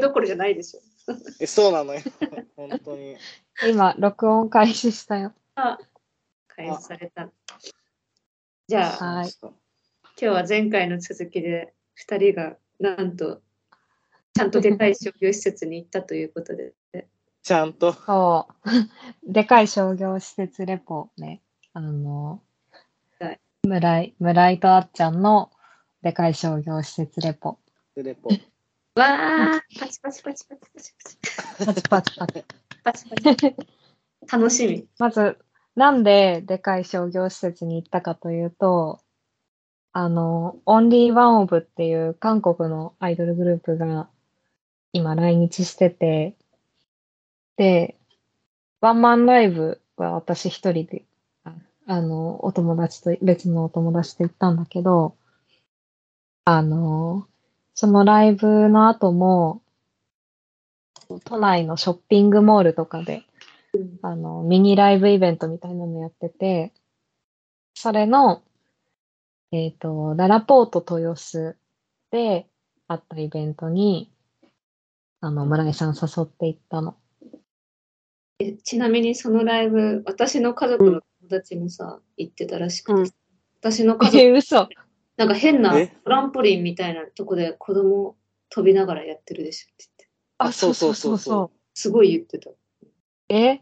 [0.00, 0.80] どころじゃないでしょ。
[1.40, 2.00] えそうなのよ。
[2.56, 3.16] 本当に。
[3.68, 5.32] 今、録音開始したよ。
[5.54, 5.78] あ、
[6.48, 7.30] 開始された。
[8.68, 9.30] じゃあ、はい。
[9.42, 9.52] 今
[10.16, 11.74] 日は前回の続きで
[12.06, 13.42] 2人がなんと
[14.34, 16.72] ちゃんとでかい商業施設に行ったということで、
[17.42, 17.92] ちゃんと。
[17.92, 18.68] そう。
[19.32, 21.40] でかい商業施設レポね。
[21.72, 22.42] あの
[23.18, 25.50] はい、村井、村井とあっちゃんの
[26.02, 27.58] でかい商業施設レポ。
[27.96, 28.30] レポ。
[29.00, 31.18] わあ、パチパチパチパチパチパチ。
[31.64, 32.44] パチパチパチ。
[32.84, 33.56] パチパチ。
[34.30, 34.86] 楽しみ。
[34.98, 35.38] まず、
[35.74, 39.00] なんででかい商業施設に行ったかというと、
[39.92, 44.08] あの、オンリーワンオブっていう韓国のアイドルグループが
[44.92, 46.36] 今来日してて、
[47.56, 47.96] で、
[48.82, 51.04] ワンマンライブは私一人で、
[51.86, 55.16] あの、お友達と、別のお友達と行ったんだけど、
[56.44, 57.26] あの、
[57.80, 59.62] そのライブの後も、
[61.24, 63.22] 都内のショッピングモールとかで、
[64.02, 66.74] あの、ミニライブイベントみたいなのやってて、
[67.72, 68.42] それの、
[69.50, 71.56] えっ、と、ララポート豊洲
[72.10, 72.46] で
[72.86, 74.12] あったイベントに、
[75.22, 76.98] あの、村井さん誘って行ったの。
[78.40, 83.10] えちなみにそのライブ、私の家族の友達もさ、行ってたらしくて、うん。
[83.62, 84.68] 私の家族、え、嘘。
[85.20, 85.88] なんか変なえ？
[86.02, 88.16] トランポリンみたいなとこで子供
[88.48, 90.10] 飛びながらやってるでしょって言って。
[90.38, 91.58] あ、そうそうそうそう。
[91.74, 92.48] すごい言ってた。
[93.28, 93.60] え、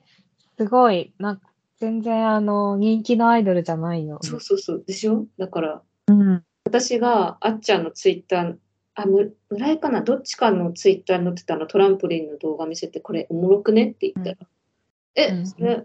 [0.56, 1.12] すごい。
[1.18, 4.20] なんか、全然あの、人気のアイドルじゃないよ。
[4.22, 4.84] そうそうそう。
[4.86, 5.26] でしょ？
[5.36, 6.44] だから、うん。
[6.64, 8.54] 私があっちゃんのツイッター、
[8.94, 10.02] あ、む村井かな？
[10.02, 11.66] どっちかのツイッターに載ってたの？
[11.66, 13.86] トランポリンの動画見せて、これおもろくね？
[13.86, 15.84] って言ったら、うんえ、それ、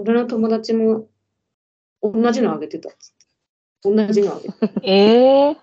[0.00, 1.08] 俺の友達も
[2.02, 3.21] 同じのあげてたっつって。
[3.82, 4.80] 同じのあげてた。
[4.82, 5.56] えー、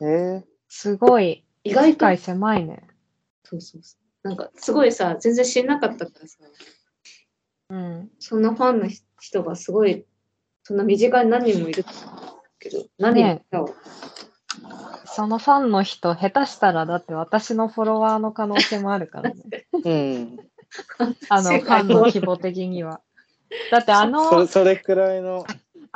[0.00, 1.44] えー、すごい。
[1.62, 2.88] 意外と、世界狭いね。
[3.44, 4.28] そうそうそう。
[4.28, 6.38] なんか、すごいさ、全然知んなかったからさ、
[7.70, 8.10] うん。
[8.18, 8.88] そんなファンの
[9.20, 10.04] 人がすごい、
[10.62, 11.84] そんな身近に何人もいる
[12.58, 13.74] けど、何人かを、
[15.06, 19.44] そのファンの人、下手したらだって私のフォロワーの可能性もあるからね。
[19.72, 20.38] うん。
[21.28, 23.00] あの、世ファンの規模的には。
[23.70, 25.44] だってあの、それくらいの。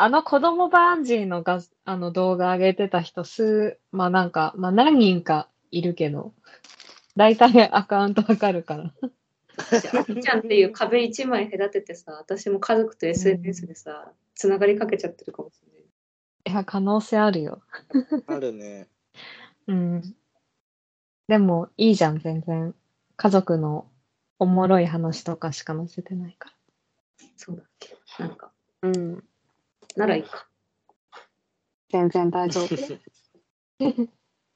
[0.00, 6.32] あの子供バンジーのがあの動画上げてた人数、まあなんか、まあ何人かいるけど、
[7.16, 8.84] 大体アカウントわかるから。
[8.84, 9.80] あっ
[10.22, 15.82] ちゃんっていう壁一枚隔ててさ、私も家族と SNS でさ、つながりかけちゃってるかもしれない。
[16.52, 17.60] いや、可能性あるよ。
[18.28, 18.86] あるね。
[19.66, 20.14] うん。
[21.26, 22.72] でも、いいじゃん、全然。
[23.16, 23.88] 家族の
[24.38, 26.54] おもろい話とかしか載せてないか
[27.36, 27.96] そうだっけ？
[28.20, 28.90] なんか、ら。
[28.90, 29.24] うん。
[29.96, 30.46] ならいいか。
[31.90, 32.98] 全然大丈夫。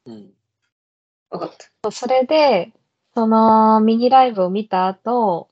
[0.06, 0.32] うん。
[1.30, 1.90] わかった。
[1.90, 2.72] それで、
[3.14, 5.50] そのミニライブを見た後、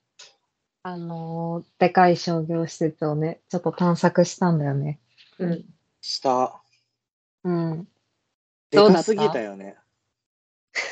[0.82, 4.98] あのーでかい商業施設をね、ちょっと探索したんだよね。
[5.38, 5.64] うん。
[6.00, 6.62] した。
[7.44, 7.88] うん。
[8.70, 9.76] でどうだったかすぎたよね。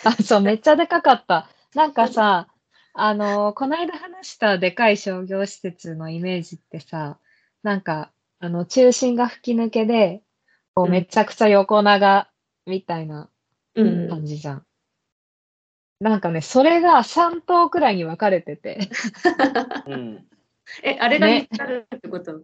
[0.05, 1.49] あ、そう、めっちゃでかかった。
[1.75, 2.49] なんかさ、
[2.95, 7.19] あのーこの間話したでかい商業施設のイメージってさ、
[7.63, 8.11] なんか、
[8.41, 10.23] あの、中心が吹き抜けで、
[10.75, 12.31] こう、うんめちゃくちゃ横長
[12.67, 13.29] みたいな
[13.75, 14.09] うん。
[14.09, 14.67] 感じじゃん。
[16.01, 18.79] なんかね、それが3棟くらいに分かれてて、
[19.87, 20.29] うん。
[20.83, 22.41] え、あれがね見つかるってこと、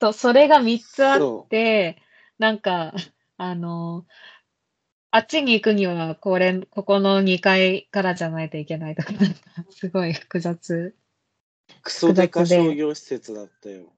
[0.00, 2.02] そう、それが3つあっそて、
[2.38, 2.94] なんか、
[3.36, 4.06] あの、
[5.10, 9.38] あっちに行くには、これ、ここの2階からじゃないといけないとか、なんか
[9.70, 10.74] すごい複雑。
[10.74, 11.82] う。
[11.82, 13.92] クソデカ商業施設だったよ。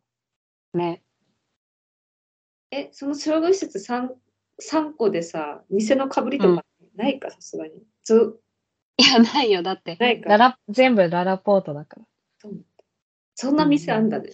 [0.75, 1.03] ね。
[2.71, 4.11] え、その商業施設 3,
[4.59, 6.65] 三個でさ、店のかぶりとか
[6.95, 7.83] ないか、さすがに。
[8.05, 8.39] ず
[8.97, 9.63] いや、ないよ。
[9.63, 12.51] だって、ないかララ、全部ララポートだから。
[13.35, 14.33] そんな店あんだね。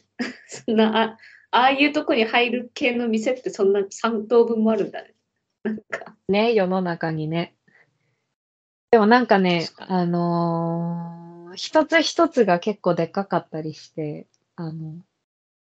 [0.48, 1.18] そんな、あ
[1.52, 5.14] ああいうとこに入る系の店ってそんな3等分もあるんだね。
[5.62, 7.54] なんか、ね、世の中にね。
[8.90, 14.96] でもなんかね、あのー一つ一つが結構でっかかったりして、あの、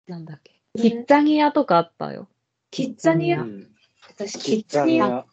[0.08, 0.53] なんだっけ。
[0.76, 2.28] キッザニアとかあったよ。
[2.70, 3.68] キッザニア、うん。
[4.08, 5.24] 私キッザニア。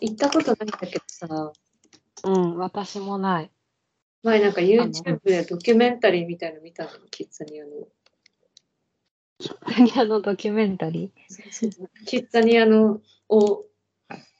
[0.00, 1.52] 行ったことないんだけどさ、
[2.24, 3.50] うん、私もない。
[4.22, 7.70] 前なんか YouTube でドキュメンタリーみたいの見たの、キッザニアの。
[9.38, 11.12] キッザニアのドキュメンタリ
[12.06, 13.64] キッザニアのを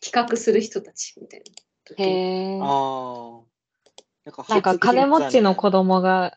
[0.00, 1.96] 企画する人たちみたいな。
[1.96, 2.02] ー。
[2.02, 2.64] へー。
[2.64, 3.56] ああ。
[4.48, 5.96] なんか金持ちの子供。
[5.96, 6.36] 供が、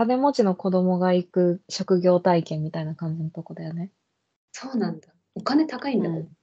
[0.00, 3.90] 金持ちの子供が行く職業体験みたいな感じのとこだよね。
[4.50, 5.08] そうなんだ。
[5.34, 6.18] お金高いんだもん。
[6.20, 6.36] うん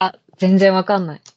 [0.00, 1.20] あ、全然わかんない。
[1.20, 1.30] ち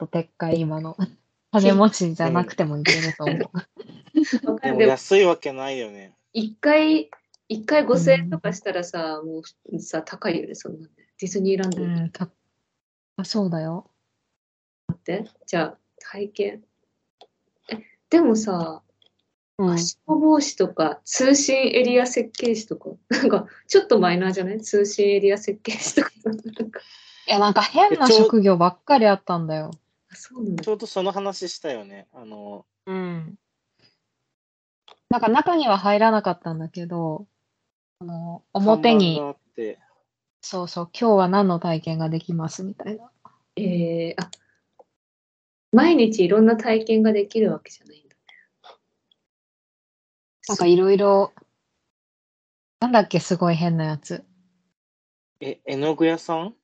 [0.00, 0.96] ょっと撤回今の。
[1.52, 4.60] 金持ちじゃなくてもいけると思う。
[4.60, 6.14] でも安いわけないよね。
[6.32, 7.10] 一回、
[7.48, 10.88] 一回5000円とかしたらさ、もうさ、高いよね、そんな。
[11.20, 12.30] ディズニーランドにうん、た
[13.16, 13.90] あそうだよ。
[14.88, 15.26] 行って。
[15.46, 16.64] じゃあ、体験。
[17.70, 18.91] え、でもさ、うん
[19.58, 24.60] はしご帽子とか、通信エリア設計士とか、なんか、ちょっとマイナーじゃない？
[24.60, 26.10] 通信エリア設計士とか。
[26.24, 26.80] なんか
[27.28, 29.70] いや、なんか変な職業ばっかりあったんだよ。
[30.10, 30.68] あそうなんだち。
[30.68, 32.08] ょうどその話したよね。
[32.12, 33.38] あの、うん。
[35.10, 37.26] なんか中には入らなかったんだけど、
[38.00, 39.78] あの、表に看板、があって、
[40.40, 43.10] そうそう、今日は何の体験ができますみたいな。
[43.56, 44.30] えー、あ、
[45.72, 48.01] 毎日いろんな体験ができるわけじゃない？
[50.52, 51.32] なんかいろいろ、
[52.80, 54.22] なんだっけ、すごい変なやつ。
[55.40, 56.54] え、絵の具屋さん？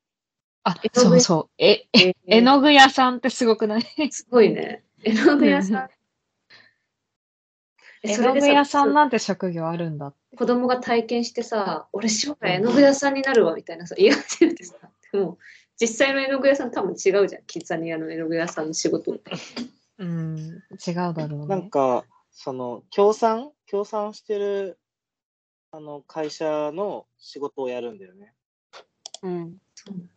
[0.65, 1.51] あ絵、の具そうそう。
[1.57, 3.83] え、えー絵の具屋さんってすごくない？
[4.11, 4.85] すごいね。
[5.03, 5.89] 絵の具屋さん。
[8.03, 10.37] え絵の具屋さんなんて職業あるんだって。
[10.37, 14.75] 子供が体験してさ、俺将来絵の具屋さんになるわみたいなさ、言い始めてさ、
[15.13, 15.39] でも
[15.81, 17.43] 実際の絵の具屋さん多分違うじゃん。
[17.47, 19.19] キッザニアの絵の具屋さんの仕事。
[19.99, 21.47] うん、違うだろうね。
[21.47, 22.05] なんか、
[22.41, 24.79] その、協賛協賛してる、
[25.73, 28.33] あの、会社の仕事をやるんだよね。
[29.25, 29.59] うん。
[29.75, 30.13] そうなんだ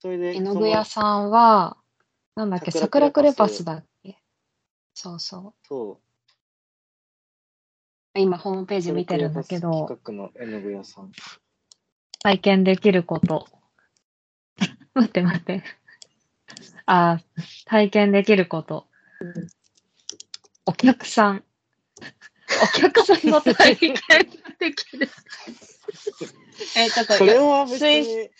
[0.00, 1.76] それで、絵の具屋さんは、
[2.34, 4.20] なんだっけ、桜桜クレパクレパススだっけ
[4.94, 5.66] そうそう。
[5.68, 6.00] そ
[8.16, 8.18] う。
[8.18, 11.12] 今ホームページ見てるんだけど、企画の絵の具屋さん。
[12.18, 13.46] 体験できること。
[14.92, 15.62] 待って待って。
[16.84, 18.88] あー体験できること。
[19.20, 19.57] うん
[20.68, 21.44] お客さん。
[22.62, 23.94] お客さんの体験
[24.58, 25.08] できる。
[26.76, 28.30] え、っと、それは別に水、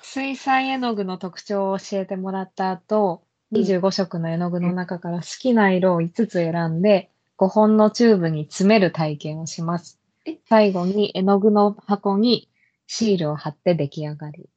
[0.00, 10.38] 水彩絵の具の特徴を教えてもらった後、うん25色の絵の具の中から好きな色を5つ選んで、5本のチューブに詰める体験をしますえ？
[10.48, 12.48] 最後に絵の具の箱に
[12.86, 14.48] シールを貼って出来上がり。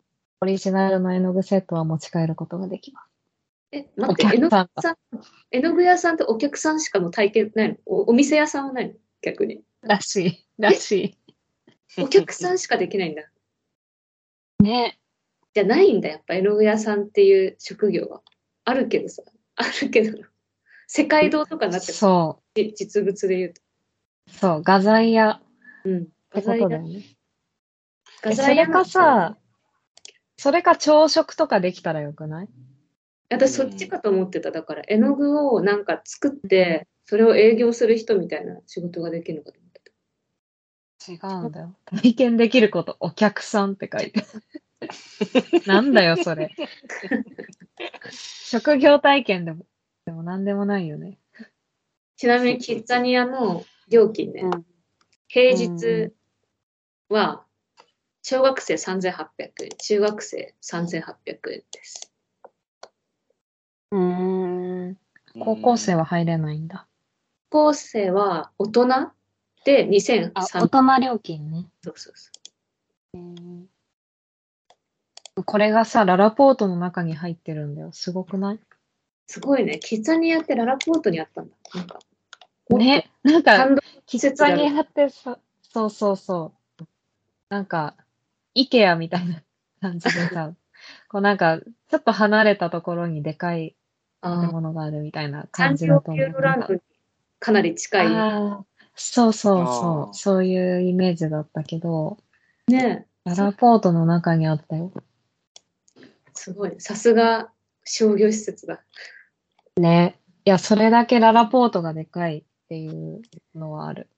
[0.41, 3.08] オリジナルの絵の具セットは持ち帰ることができます。
[3.71, 4.95] え、待って、絵の具さん屋さん、
[5.51, 7.75] 絵の具屋さんってお客さんしかの体験ないの？
[7.85, 8.93] おお店屋さんはないの？
[9.21, 9.61] 逆に。
[9.81, 10.45] らしい。
[10.57, 11.17] らし
[11.97, 13.21] お客さんしかできないんだ。
[13.21, 13.27] い。
[14.63, 14.99] ね。
[15.53, 18.21] じゃないんだ、やっぱ絵の具屋さんっていう職業は。
[18.65, 19.23] あるけどさ、
[19.55, 20.23] あるけど、
[20.87, 23.61] 世界堂とかになってるそじ実物で言うと。
[24.27, 24.31] う。
[24.31, 24.63] そう。
[24.63, 25.41] 画材屋
[25.85, 26.07] うん。
[26.31, 27.03] 画材屋ね。
[28.21, 29.37] 画材屋それかさ、
[30.37, 32.49] それか朝食とかできたらよくない？
[33.29, 34.51] 私そっちかと思ってた。
[34.51, 39.81] だから絵の具をなんか作って、それを営業する人みたいな仕事ができるのかと思って
[41.21, 41.29] た。
[41.29, 41.75] 違うんだよ。
[41.85, 44.23] 体験できること、お客さんって書いて。
[45.67, 46.55] なんだよ、それ。
[48.11, 49.65] 職業体験でも、
[50.05, 51.19] でも何でもないよね。
[52.17, 54.43] ちなみにキッザニアの料金ね、
[55.27, 56.11] 平日
[57.07, 57.45] は
[58.23, 59.23] 小学生3800
[59.63, 62.08] 円、中学生3800円です。
[63.91, 64.97] うん。
[65.39, 66.87] 高校生は入れないんだ。
[67.49, 68.87] 高校生は大人
[69.65, 71.65] で2300あ、大人料金ね。
[71.83, 72.31] そうそうそ
[75.43, 77.91] これがさ、ララポートの中に入ってるんだよ。
[77.91, 78.55] すごくない？
[78.55, 78.59] う
[79.27, 79.79] すごいね。
[79.79, 81.55] キッザニアってララポートにあったんだ。
[81.73, 81.99] なんか、
[82.69, 83.09] ね。
[83.23, 83.67] なんか、
[84.05, 86.83] キッザニアってさ、そうそうそう。
[87.49, 87.95] なんか、
[88.53, 89.41] イケアみたいな
[89.81, 90.53] 感じでさ、
[91.09, 93.75] こうなんか、ちょっと離れたところにでかい
[94.21, 96.25] 建あ物があるみたいなサ感じだと思う。
[96.25, 96.81] ピューロランドに
[97.39, 98.07] かなり近い。
[98.07, 100.15] ああ、そうそうそう。
[100.15, 102.17] そういうイメージだったけど、
[102.67, 104.91] ねララポートの中にあったよ。
[106.33, 106.75] すごい。
[106.79, 107.49] さすが
[107.83, 108.81] 商業施設だ。
[109.77, 110.19] ね。
[110.45, 113.21] いや、それだけララポートがでかいっていう
[113.55, 114.09] のはある。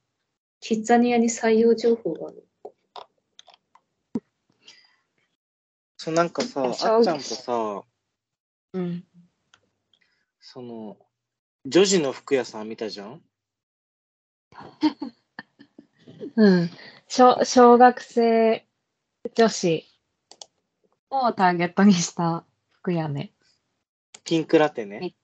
[0.59, 2.47] キッザニアに採用情報がある。
[5.97, 7.83] そう、なんかさ、あっちゃんとさ、
[8.73, 9.03] うん。
[10.53, 10.97] その、
[11.65, 13.21] 女児の服屋さん見たじゃん？
[16.35, 16.69] うん。
[17.07, 18.67] 小、小学生
[19.33, 19.87] 女子
[21.09, 22.43] をターゲットにした
[22.73, 23.31] 服やね。
[24.25, 25.15] ピンクラテね？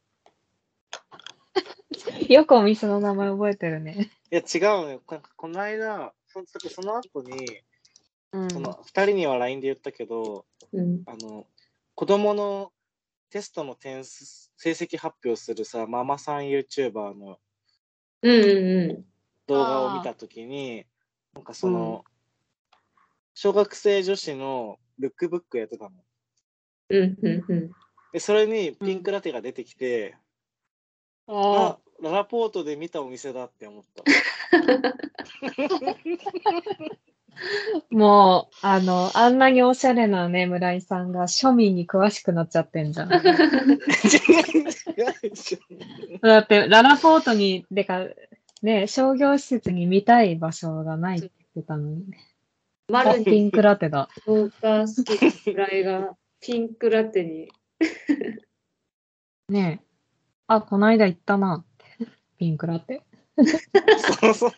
[2.30, 4.10] よくお店の名前覚えてるね。
[4.32, 5.02] いや、違うのよ。
[5.06, 7.64] ここの間、そその後に、
[8.32, 8.50] うん。
[8.50, 11.04] その、二人には LINE で言ったけど、うん。
[11.06, 11.48] あの、
[11.96, 12.72] 子供の
[13.30, 17.40] テストの点数、成績発表するさ、ママさん YouTuber の
[18.22, 18.48] うんうん
[18.92, 19.06] う
[19.48, 20.86] 動画を見たときに、
[21.34, 22.04] なんかその、
[23.34, 25.92] 小学生女子のルックブックやってたの。
[25.92, 25.94] ん。
[26.90, 27.72] うんうんうん。
[28.14, 30.18] で、それにピンクラテが出てきて、
[31.28, 34.04] あ、ララポートで見たお店だって思った。
[37.90, 43.14] もう、あの、あんなにおしゃれなね、村井さんが庶民に詳しくなっちゃってんじゃん。
[43.14, 43.30] 違う違う
[45.22, 48.06] でしょだって、ララポートに、でか、
[48.62, 52.18] ね、商業施設に見たい場所がないって言ってたのにね。
[52.90, 54.10] あ マルにピンクラテだ。
[54.26, 57.52] 村井がピンクラテに。
[59.50, 59.86] ねえ。
[60.48, 61.66] あ、こないだ行ったな。
[62.38, 63.04] ピンクラテ。
[64.22, 64.52] そうそう。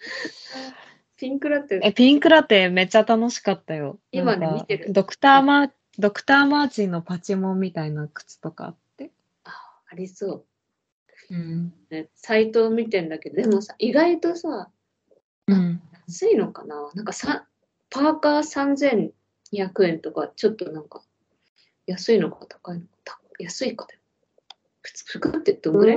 [1.16, 3.98] ピンクラテ、え、ピンクラテめっちゃ楽しかったよ。
[4.10, 9.10] 今ね見てるドクターマー、ドクターマーチンのパチモンみたいな靴とかあって。
[9.44, 9.50] あ
[9.90, 10.46] ありそ
[11.30, 11.34] う。
[11.34, 11.74] うん。
[11.90, 14.70] ね、サイトを見てんだけど、でもさ、意外とさ、
[15.46, 15.82] うん。
[16.08, 16.90] 安いのかな？
[16.94, 17.46] なんかさ、
[17.90, 19.12] パーカー
[19.52, 21.02] 3200円とか、ちょっとなんか、
[21.86, 24.00] 安いのか高いのか、た安いかでも。
[24.82, 25.96] 普通、服ってどんぐらい、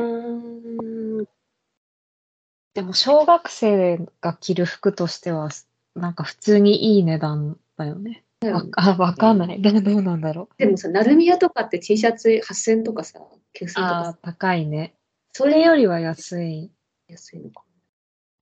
[2.73, 5.49] でも、小学生が着る服としては、
[5.95, 8.23] なんか普通にいい値段だよね。
[8.41, 9.61] わあ、わかんない。
[9.61, 10.55] どうどうなんだろう。
[10.57, 13.19] でもさ、成宮とかって T シャツ8000円とかさ、
[13.53, 14.95] 9000円とかああさ、、高いね。
[15.33, 16.71] それよりは安い。
[17.07, 17.63] 安いのか。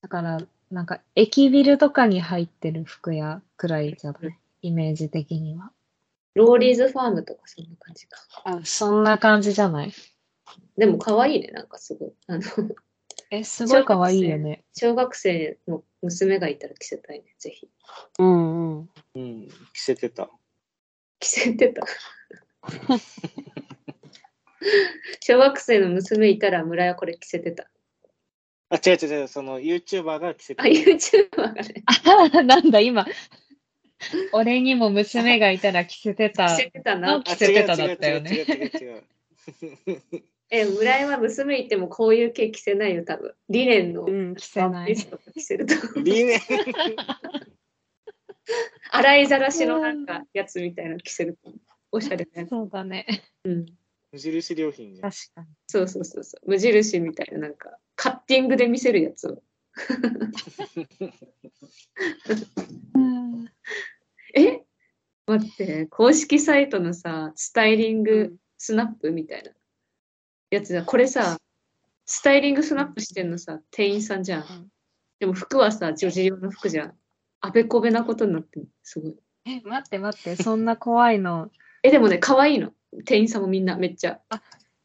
[0.02, 0.40] だから、
[0.72, 4.38] なんか、駅ビルとかに入ってる服屋くらいじゃない？
[4.62, 5.72] イメージ的には。
[6.36, 8.18] ローリーズファームとかそんな感じか。
[8.46, 9.92] あ、そんな感じじゃない？
[10.78, 12.14] でも可愛いね、なんかすごい。
[12.28, 12.42] あの、
[13.32, 14.66] え、すごい可愛いよね。
[14.76, 17.70] 小学生の娘がいたら着せたいね、ぜひ。
[18.20, 18.90] うんうん。
[19.16, 20.30] うん、着せてた。
[21.20, 21.88] 着せてた。
[25.22, 27.70] 小学生の娘いたら村屋これ着せてた。
[28.70, 30.70] あ、違う違う違う、その YouTuber が着せてあ、た。
[30.70, 33.06] YouTuber がね、あ なんだ、今。
[34.34, 36.64] 俺にも娘がいたら着せてた着。
[36.64, 37.24] せてたなあ。
[37.24, 38.72] 着せてただったよね違う違う違う
[39.88, 40.24] 違う違う。
[40.54, 43.34] え、村井は娘いてもこういう系着せないよ、多分。
[43.50, 44.96] リネンのうん、着せない。
[44.96, 45.74] 着せると。
[46.02, 46.42] 理念。
[48.92, 51.52] 洗いざらしのなんかやつみたいなの着せると。
[51.94, 52.50] おしゃれなやつ。
[52.50, 53.06] そうだね。
[53.46, 53.66] うん。
[54.12, 55.12] 無印良品じゃん。
[55.12, 55.48] 確かに。
[55.68, 56.50] そうそうそうそう。
[56.50, 59.42] 無印みたいななんか、カッティングで見せるやつを。
[62.96, 63.46] うん
[64.36, 64.62] え？
[65.28, 69.52] 待って、公式サイトのさ、スタイリングスナップみたいな
[70.52, 70.84] やつだ。
[70.84, 71.38] これさ、
[72.06, 74.42] スタイリングスナップしてんのさ、店員さんじゃん。
[74.42, 74.68] ん
[75.20, 76.94] でも服はさ、女児用の服じゃん。
[77.40, 78.68] あべこべなことになってる。
[78.84, 79.16] すごい。
[79.46, 81.50] え、待って待って、そんな怖いの。
[81.84, 82.74] え、でもね、可愛いの。
[83.06, 84.20] 店員さんもみんなめっちゃ。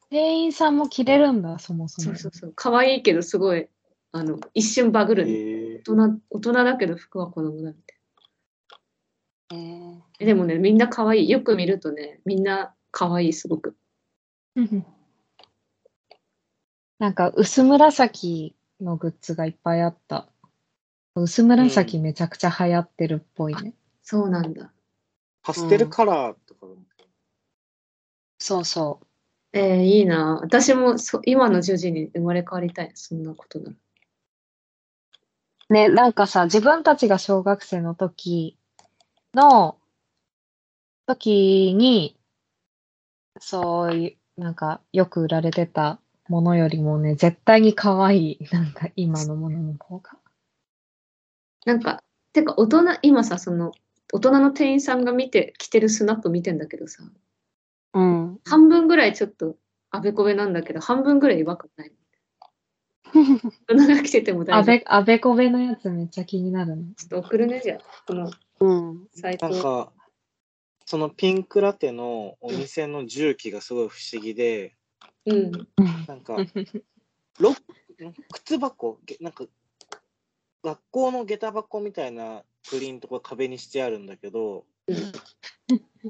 [0.09, 2.07] 店員さんも着れるんだ、そもそも。
[2.07, 2.53] そうそうそう。
[2.55, 3.69] 可愛いけど、すごい、
[4.13, 5.33] あの、一瞬バグるね。
[5.33, 7.99] え大人、大人だけど服は子供だみたい
[9.53, 10.05] えーな。
[10.21, 11.29] えでもね、みんな可愛い。
[11.29, 13.77] よく見るとね、みんな可愛い、すごく。
[16.99, 20.29] なんか薄紫のグッズがいっぱいあった。
[21.15, 23.75] 薄紫めちゃくちゃ流行ってるっぽいね。
[24.03, 24.73] そうなんだ。
[25.43, 26.67] パステルカラーとか。
[28.39, 29.01] そうそ
[29.53, 30.41] えー、いいな。
[30.43, 32.91] 私もそ今の女児に生まれ変わりたい。
[32.95, 33.73] そんなことな。
[35.69, 38.57] ね、なんかさ、自分たちが小学生の時
[39.35, 39.79] の、
[41.07, 42.17] 時に、
[43.41, 48.39] そういう、なんかよく売られてたものよりもね、絶対に可愛い。
[48.51, 50.19] なんか今のものの方が。
[51.65, 52.03] なんか、
[52.33, 53.73] てか大人、今さ、その、
[54.13, 57.03] 大人の店員さんが見て、着てるスナップ見てんだけどさ、
[57.95, 58.39] うん。
[58.45, 59.57] 半分ぐらいちょっと
[59.91, 61.93] あべこべなんだけど、半分ぐらい違和感ない。
[63.67, 64.59] 大人が着てても大丈夫。
[64.59, 66.93] あべ、あべこべのやつめっちゃ気になるね。
[66.97, 68.31] ちょっと送るね、じゃあ、この
[68.61, 69.09] うん。
[69.15, 69.93] サイトなんか、
[70.85, 74.76] そのピンクラテのお店の重機がすごい不思議で、
[75.27, 75.69] うん。
[76.07, 76.37] なんか、
[77.39, 77.55] ロ
[78.33, 79.45] 靴箱、げなんか、
[80.65, 85.13] 学校の下駄箱みたいなプリントが壁にしてあるんだけど、うん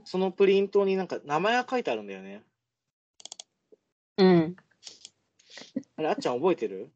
[0.05, 2.43] そのプリントになんか名前が書いてあるんだよね。
[4.19, 4.57] うん。
[5.97, 6.91] あれ、あっちゃん覚えてる？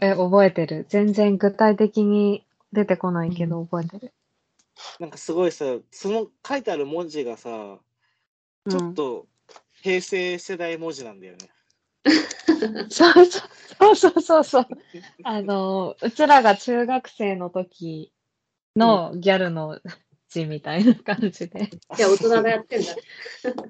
[0.00, 0.86] え、覚えてる。
[0.88, 4.14] 全然具体的に出てこないけど覚えてる。
[5.00, 7.80] なんかすごいさ、その書いてある文字がさ、
[8.68, 9.26] ちょっと
[9.82, 11.50] 平成世代文字なんだよね。
[12.90, 14.66] そ うそうそうそうそう。
[15.24, 18.12] あの、うちらが中学生の時
[18.76, 19.80] のギャルの
[20.28, 21.70] 字みたいな感じで。
[21.96, 22.86] じゃあ大人がやってんだ。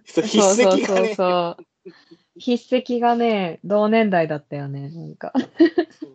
[0.04, 1.06] そう筆そうそう跡がね。
[1.06, 1.90] そうそう。
[2.38, 5.32] 筆跡がね、同年代だったよね、なんか。
[5.36, 6.10] そう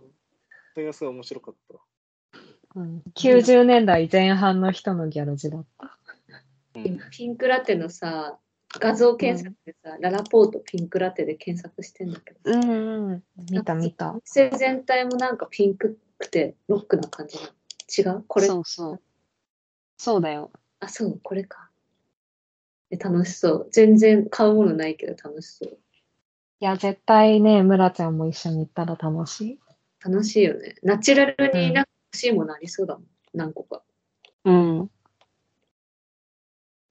[0.73, 1.75] それがすごい面白かった。
[2.75, 5.97] うん、90年代前半の人のギャル字だった。
[6.75, 8.37] うんピンクラテのさ、
[8.79, 12.39] 画像検索でさ、ララポートピンクラテで検索してんだけど。
[12.45, 13.23] うんうん。
[13.49, 14.21] 見た見たお。
[14.21, 17.49] 店全体もなんかピンクくてロックな感じなの？
[18.13, 18.23] 違う？
[18.27, 18.47] これ？
[18.47, 19.01] そうそう。
[19.97, 20.51] そうだよ。
[20.79, 21.69] あ、そう、これか。
[22.91, 23.69] え楽しそう。
[23.71, 25.77] 全然買うものないけど楽しそう。
[26.59, 29.59] いや、絶対ね、村ちゃんも一緒に行ったら楽しい。
[30.03, 30.75] 楽しいよね。
[30.83, 33.07] ナチュラルになんか欲しいものありそうだもん。
[33.33, 33.81] 何個か。
[34.43, 34.89] うん。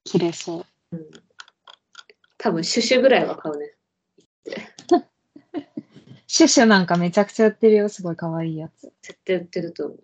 [0.03, 0.97] 切れそう。
[0.97, 1.09] うん。
[2.45, 3.73] 多分、シュシュぐらいは買うね。
[6.27, 7.89] シュシュなんかめちゃくちゃ売ってるよ。
[7.89, 8.93] すごい可愛いやつ。
[9.01, 10.03] 絶対売ってると思う。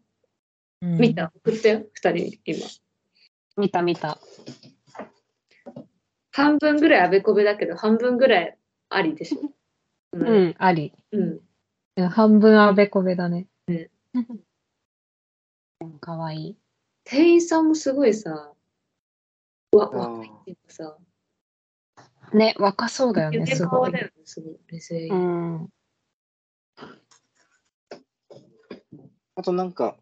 [0.82, 1.32] うん見た？
[1.36, 1.86] 送ったよ。
[1.94, 2.68] 二人、今。
[3.58, 4.18] 見た見た。
[6.32, 8.58] 半分ぐらいあべこべだけど、半分ぐらい
[8.90, 9.42] ありでしょ。
[10.14, 10.20] う。
[10.20, 10.96] うんん、あり。
[11.12, 11.42] うん。
[11.98, 13.48] うん半分あべこべだね。
[13.68, 13.92] ね
[15.80, 16.00] うん。
[16.00, 16.58] かわいい。
[17.04, 18.56] 店員さんもすごいさ、
[19.74, 20.98] わ、若いっていうかさ、
[22.34, 24.00] ね、若そうだよね、夢すごい顔だ。
[24.00, 25.10] よね、すごい。
[25.10, 25.70] うん。
[29.36, 29.98] あとなんか、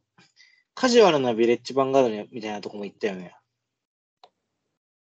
[0.75, 3.35] カジュアルなビレッジヴァンガードにみたいなとこも行ったよね。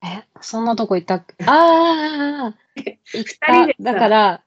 [0.04, 1.34] え、そんなとこ行ったっけ？
[1.46, 4.44] ああ 二人でさだから、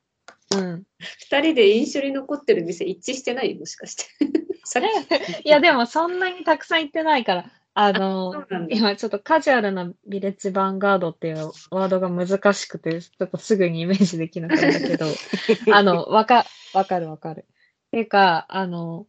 [0.56, 0.86] うん。
[1.00, 3.56] 二人で印象に残ってる店一致してない？
[3.56, 4.06] もしかして。
[4.64, 8.46] さっきいや、でもそんなにたくさん行ってないから、あその。
[8.70, 15.06] 今ちょっとカジュアルなビレッジヴァンガードっていうワードが難しくて、ちょっとすぐにイメージできなかったけど、
[15.72, 17.42] あの、わか、わかるわかる。
[17.42, 19.06] っていうか、あの、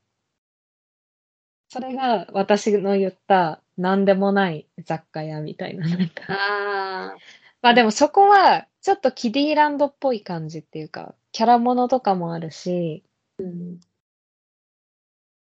[1.71, 6.25] それが私の言った何でもない雑貨屋みたいな、なんか。
[6.29, 7.17] あ
[7.63, 13.81] まあでもそこは、ちょっとキディランドっぽい感じっていうか、キャラものとかもあるし、ー、うん。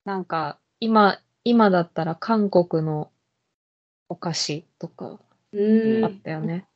[0.05, 3.13] なんか、今、今だったら韓国の
[4.09, 5.21] お菓子とか
[5.53, 6.67] あったよね。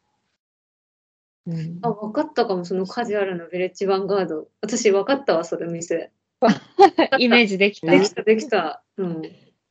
[1.45, 1.81] うん。
[1.83, 4.47] あ、分かったかも、そのカジュアルなヴィレッジヴァンガード。
[4.61, 6.13] 私分かったわ、それ店。
[7.19, 8.85] イメージできたできた、できた。
[8.97, 9.23] うん。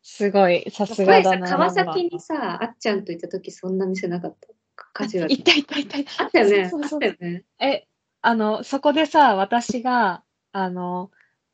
[0.01, 1.47] すごい、さすがだな。
[1.47, 4.49] 川崎にさ、あっちゃんと行った時そんな店なかった？
[4.91, 5.41] カジュアルい。
[5.41, 6.25] たいたいたいた。
[6.25, 6.63] あったよね。
[6.63, 7.45] あっそうそうそうたよね。
[7.61, 7.87] え、
[8.21, 11.09] あの、そこでさ、私が、あの、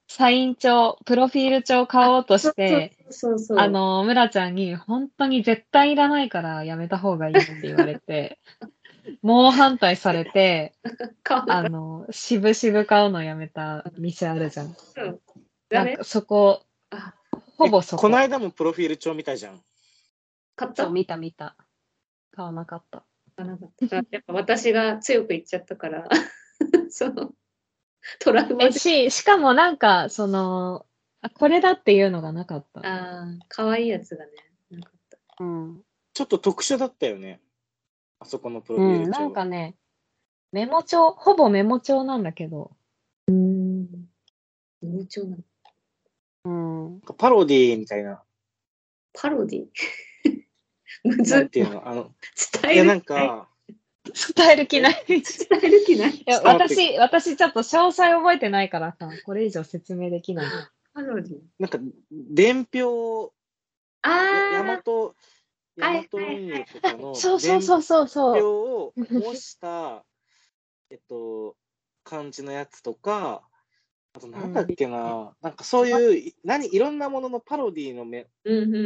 [0.08, 3.60] サイン帳、プロフィール帳買おうとして、そうそうそう。
[3.60, 8.40] あ、の、村ちゃんに、本当に絶対いらないからやめた方がいいって言われて、
[9.22, 10.74] 猛反対されて、
[11.24, 14.74] あの、渋々買うのやめた店あるじゃん。
[14.74, 15.04] た。
[15.04, 15.94] うん。
[15.94, 17.14] んかそこあ、
[17.58, 18.04] ほぼそこ。
[18.04, 19.62] この間もプロフィール帳見たじゃん。
[20.56, 20.90] 買った？
[20.90, 21.56] 見た見た。
[22.32, 23.04] 買わなかった。
[23.36, 23.96] 買わなかった。
[23.96, 26.08] やっぱ私が強く言っちゃったから、
[26.90, 27.36] そう。
[28.20, 28.72] トラウマ。
[28.72, 30.86] し、しかもなんか、その、
[31.22, 32.82] あこれだっていうのがなかった。
[32.82, 34.32] ああ、可愛いやつがね。
[34.70, 35.44] なかった。
[35.44, 35.84] うん。
[36.14, 37.42] ちょっと特殊だったよね。
[38.20, 39.20] あそこのプロフィーうん、ル帳。
[39.20, 39.76] なんかね、
[40.52, 42.72] メモ帳、ほぼメモ帳なんだけど、
[43.28, 43.88] うん。
[44.82, 45.44] 無調なの。
[46.46, 46.50] う
[46.98, 47.02] ん。
[47.18, 48.24] パロディーみたいな。
[49.14, 49.68] パロディ？
[51.04, 51.88] むずっなんていうの？
[51.88, 52.14] あの、
[52.62, 53.50] 伝えるいやなんか、
[54.36, 55.04] 伝える気ない。
[55.08, 55.24] い伝
[55.64, 56.24] える気ない。
[56.26, 60.46] や、伝わって私、私ちょっと詳細覚えてないからさ、これ以上説明できない。
[60.94, 61.80] パロディなんか、
[62.12, 63.34] 伝票、
[64.02, 65.16] あヤあマト、
[65.76, 68.34] ヤはいマト運輸とかのそうそうそうそうそう。
[68.34, 70.06] 伝票を模した、
[70.90, 71.56] えっと、
[72.04, 73.42] 漢字のやつとか、
[74.14, 78.80] あとなんだっけな、なんかそういう、何、いろんなもののパロディーのめ、うんうんう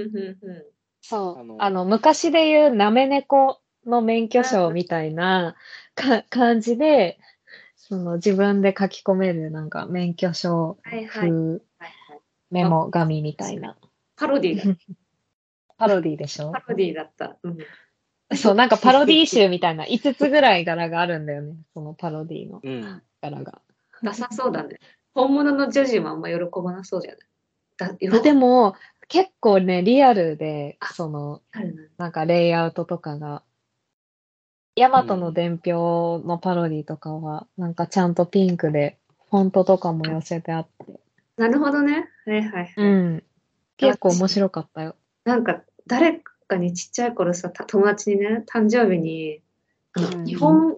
[0.43, 1.39] んうそう。
[1.39, 5.55] あのあの、昔で言うなめ猫の免許証みたいな
[5.95, 7.19] か感じで、
[7.75, 10.89] その自分で書き込めるなんか免許証ん。
[10.89, 11.29] はいはい。
[11.31, 11.61] 風
[12.51, 13.77] メモ紙みたいな。
[14.15, 14.63] パロディだ。
[15.77, 16.51] パロディでしょ？
[16.51, 17.37] パロディだった。
[17.43, 17.57] うん。
[18.37, 21.55] そう、なんかパロディ集みたいな5つぐらい柄があるんだよね。
[21.73, 23.01] そのパロディのうん。
[23.21, 23.61] 柄が。
[24.03, 24.79] ダサそうだね。
[25.13, 27.17] 本物の女児もあんま喜ばなそうじゃな
[27.97, 28.09] い？
[28.09, 28.75] だでも、
[29.07, 31.41] 結構ね、リアルで、その、
[31.97, 33.41] なんかレイアウトとかが、
[34.79, 38.97] ヤマトの伝票のパロディとかは、なんかちゃんとピンクで、
[39.29, 40.99] フォントとかも寄せてあって。
[41.35, 42.07] なるほどね。
[42.25, 42.73] はいはいはい。
[42.77, 43.23] うん。
[43.75, 44.95] 結構面白かったよ。
[45.25, 49.41] なんか、誰かにちっちゃい頃さ、た友達にね、誕生日に、
[49.95, 50.77] あのうん日本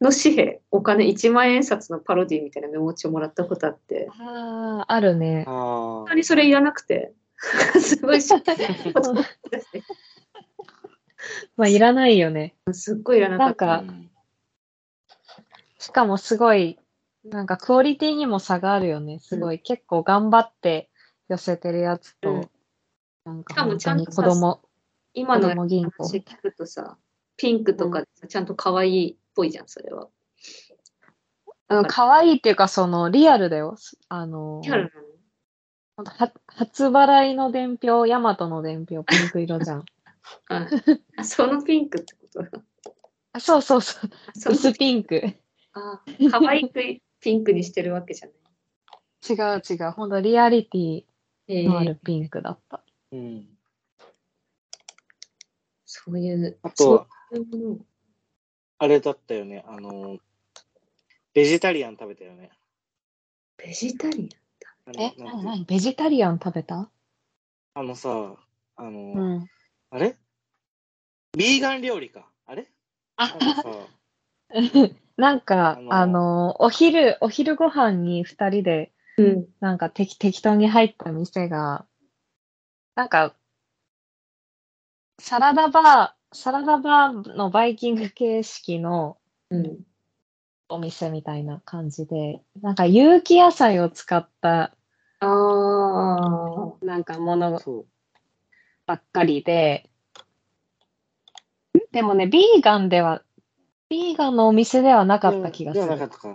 [0.00, 5.44] の紙幣、お金1万円札のパロディみたいなメモ帳もらったことあって、ああ、あるね。
[5.48, 7.12] あ本当にそれいらなくて、
[7.80, 8.54] すごいショック
[9.50, 9.60] で
[11.56, 12.54] まあ、いらないよね。
[12.72, 13.66] すっごいいらなかった。
[13.66, 13.94] なんか
[15.78, 16.78] しかもすごい、
[17.24, 19.18] なんかクオリティにも差があるよね。
[19.18, 20.90] すごい、結構頑張って
[21.28, 22.50] 寄せてるやつと、うん
[23.24, 24.60] なんか本当に子供、
[25.14, 25.84] 今の話
[26.18, 26.98] 聞くとさ、
[27.36, 30.08] ピンクとかちゃんと可愛いっぽいじゃん、それは。
[31.68, 33.76] あの、可愛いっていうか、その、リアルだよ。
[34.08, 34.60] あの、
[36.46, 39.84] 初払いの伝票、ヤマトの伝票、ピンク色じゃん。
[40.48, 40.68] あ
[41.16, 42.42] あそのピンクってこと？
[42.42, 42.50] だ。
[43.32, 44.10] あそうそうそう。
[44.26, 45.22] あその薄ピンク。
[45.72, 46.80] あ可愛く
[47.20, 48.36] ピンクにしてるわけじゃない。
[49.28, 49.92] 違う違う。
[49.92, 51.04] ほんとリアリティ
[51.48, 52.82] えのあーるピンクだった。
[53.12, 53.46] うん。
[55.84, 57.06] そういう、あと、
[58.78, 59.62] あれだったよね。
[59.66, 60.18] あの、
[61.34, 62.50] ベジタリアン食べたよね。
[63.58, 64.28] ベジタリ
[64.86, 65.64] あれえ、なに？
[65.66, 66.90] ベジタリアン食べた？
[67.74, 68.36] あのさ、
[68.76, 69.46] あの、うん。
[69.92, 70.16] あれ？
[71.36, 72.26] ビーガン料理か。
[72.46, 72.66] あれ？
[73.16, 73.68] あなんかさ、
[75.18, 78.90] なんか、あのあの、お昼、お昼ご飯に二人で。
[79.18, 79.46] うん。
[79.60, 81.84] なんか適適当に入った店が、
[82.94, 83.34] なんか、
[85.20, 89.18] サラダバー、サラダバーのバイキング形式の
[89.50, 89.80] うん。
[90.70, 94.74] お店みたいな感じで、なんか有機野菜を使った、
[95.20, 96.84] ああ。
[96.84, 97.91] なんかものそう。
[98.86, 99.88] ばっかりで、
[101.92, 103.22] でもね、ビーガンでは、
[103.88, 106.08] ビーガンのお店ではなかった気がすではなかる。
[106.08, 106.28] ったか。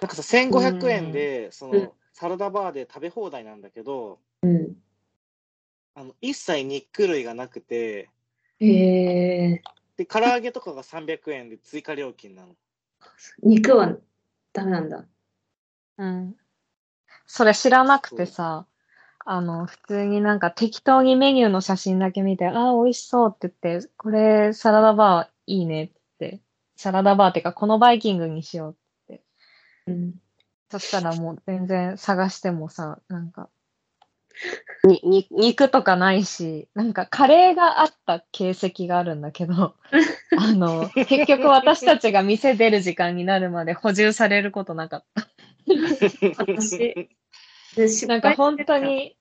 [0.00, 4.76] なんかさ、1500円で、そうんの、サラダバーで食べ放題なんだけど、うん。
[5.94, 8.10] あの、一切肉類がなくて、
[8.60, 8.66] え
[9.54, 9.62] え
[9.96, 12.54] で、唐揚げとかが300円で追加料金なの。
[13.42, 13.96] 肉は
[14.52, 15.04] ダメなんだ。
[15.98, 16.36] うん。
[17.26, 18.66] それ知らなくてさ、
[19.24, 26.40] あの、普通になんか適当にメニューの写真だけ見て、ああ、美味しそうって言って、これサラダバーいいねって、
[26.76, 28.76] サラダバーっていうか、このバイキングにしよ
[29.08, 29.14] う。
[29.86, 30.14] うん。
[30.70, 33.48] そしたらもう全然探してもさ、なんか、
[34.84, 39.76] に、に、肉とかないし、なんかカレーがあった形跡があるんだけど、
[40.38, 45.28] あの、結局私たちが店出る時間になるまで補充されることなかった。
[46.38, 47.08] 私
[48.06, 49.16] なんか本当に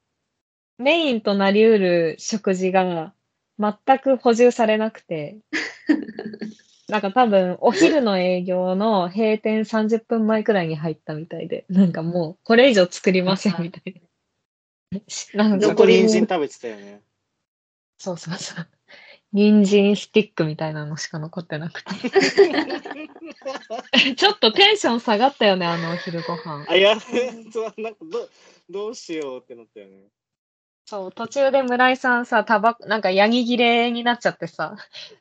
[0.78, 3.14] メインとなりうる食事が
[3.60, 5.38] 全く補充されなくて、
[6.90, 14.02] なんか多分お昼の営業の閉店30分前くらいに入ったみたいで、なんかもうこれ以上作りませんみたい
[15.34, 15.48] な。
[15.50, 17.02] なんか人参食べてたよね。
[17.98, 18.68] そうそうそう。
[19.34, 21.96] 人参スティックみたいなのしか残ってなくて。
[24.15, 26.65] ちょっとテンション下がったよね、あのお昼ご飯。
[26.67, 27.08] あ、いや、そ
[27.67, 28.28] うなんかど、
[28.70, 30.10] どうしようってなったよね。
[30.86, 34.76] そう、途中で村井さんさ、タバコ、なんかヤギ切れになっちゃってさ、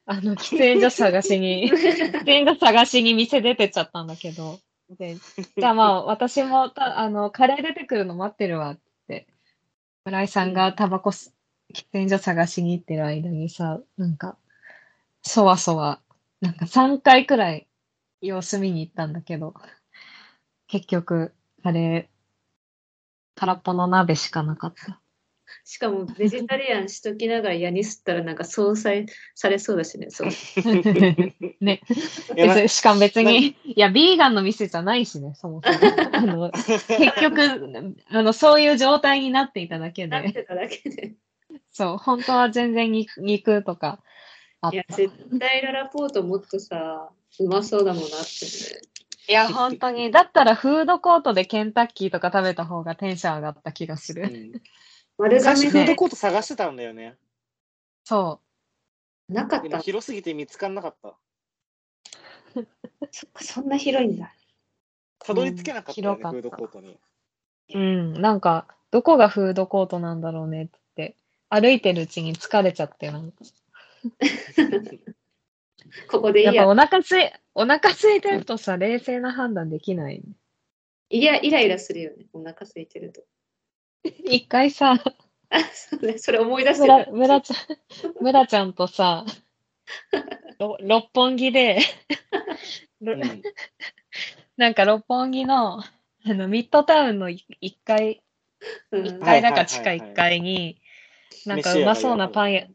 [0.07, 4.59] あの、喫煙所探しに、 喫煙所探しに店出てっちゃったんだけど、
[4.99, 9.29] で、じゃあまあ、私もた、あの、カレー出てくるの待ってるわって、
[10.05, 11.33] 村井さんがタバコす、
[11.72, 14.37] 喫煙所探しに行ってる間にさ、なんか、
[15.22, 16.00] そわそわ、
[16.40, 17.68] なんか3回くらい
[18.20, 19.54] 様子見に行ったんだけど、
[20.66, 25.00] 結局、カレー、空っぽの鍋しかなかった。
[25.64, 30.09] しかもベジタリアンしときながら矢に吸ったらなんか相殺されそうだしね。
[30.11, 30.30] そう。
[31.61, 31.80] ね。
[32.68, 35.78] しかも別に、いや、ビーガンの店じゃないしね、そもそも。
[36.12, 36.87] あの、結
[37.20, 41.14] 局、あの、そういう状態になっていただけで、なってただけで。
[41.72, 44.02] そう、本当は全然肉肉とか
[44.61, 44.96] あっいや、た。
[44.96, 48.80] 絶対ララポートもっとさ、うまそうだもんなってね。
[49.28, 50.11] いや、本当に。
[50.11, 54.22] だったらフードコートでケンタッキーとか食べた方がテンション上がった気がする。
[54.22, 54.61] うん
[55.20, 57.18] 丸最初フードコート探してたんだよね。
[58.04, 58.40] そ
[59.28, 59.78] なかった。
[59.78, 61.14] 広すぎて見つからなかった。
[63.12, 64.33] そっか、そんな広いんだ。
[65.18, 66.98] たどり着けなかったよね、うん広かったフードコートに。
[67.74, 67.78] う。
[67.78, 68.12] うん。
[68.14, 70.80] なんか、どこがフードコートなんだろうねって、
[71.51, 73.39] 歩いてるうちに疲れちゃって、なんか。
[76.09, 76.53] ここでいいや。
[76.55, 80.23] やっぱお腹すい、お腹空いてるとさ、冷静な判断できない。
[81.11, 82.27] いや、イライラするよね。
[82.33, 83.23] お腹空いてると。
[84.25, 84.95] 一回さ、
[85.51, 86.19] あ、そうね。
[86.19, 87.11] それ思い出して村、た。
[87.11, 89.27] 村ちゃん、村ちゃんとさ、
[90.59, 91.81] ろ六本木で、
[93.01, 93.43] ろうん
[94.57, 95.85] なんか六本木の、あ
[96.25, 98.23] の、ミッドタウンの一一階、
[98.93, 100.80] うん一階だかはいはいはいはい地下一階に、
[101.47, 102.66] なんかうまそうなパン屋、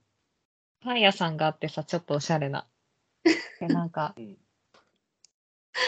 [0.82, 2.68] パン屋さんがあってさ、ちょっとおしゃれな。
[3.60, 4.38] で、なんかうん、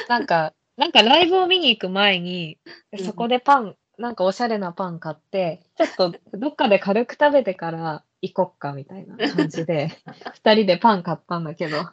[0.08, 2.60] なんか、なんかライブを見に行く前に、
[2.92, 3.06] うん。
[3.06, 9.92] そこでパン、なんかおしゃれなパン買って、ちょっとどっかで軽く食べてから行こっかみたいな感じで、
[10.34, 11.78] 二人でパン買ったんだけど、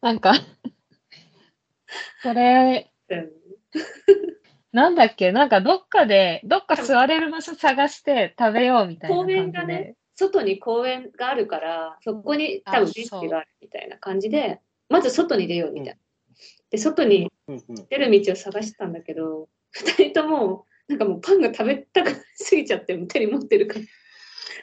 [0.00, 0.34] なんか、
[2.22, 3.30] それ、うん
[4.72, 5.32] なんだっけ？
[5.32, 9.40] なんかどっかで、どっか座れる場所探して食べようみたいな公感じで。
[9.40, 16.00] 園がね外に公園があるから、そこに多分あベンチがあるみたいな感じで、まず外に出ようみたいな。
[16.70, 17.32] で、外に
[17.88, 23.80] 出る道を探してたんだけど、二人とも、なんかもうパンが食べたくすぎちゃって、手に持ってるから、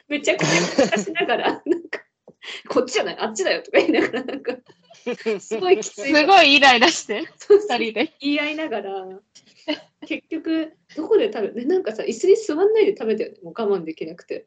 [0.08, 2.00] めちゃくちゃ探しながら、なんか、
[2.68, 4.54] こっちじゃない、あっちだよとか言いながら、なんか、
[5.40, 6.14] すごいきつい。
[6.14, 7.78] すごいイライラして、そうそう。
[7.78, 8.12] 二人で。
[8.20, 9.06] 言い合いながら、
[10.06, 14.46] 結局、どこで食べ、ね、なんかさ、椅子に座んないで食べたよね、もう我慢できなくて。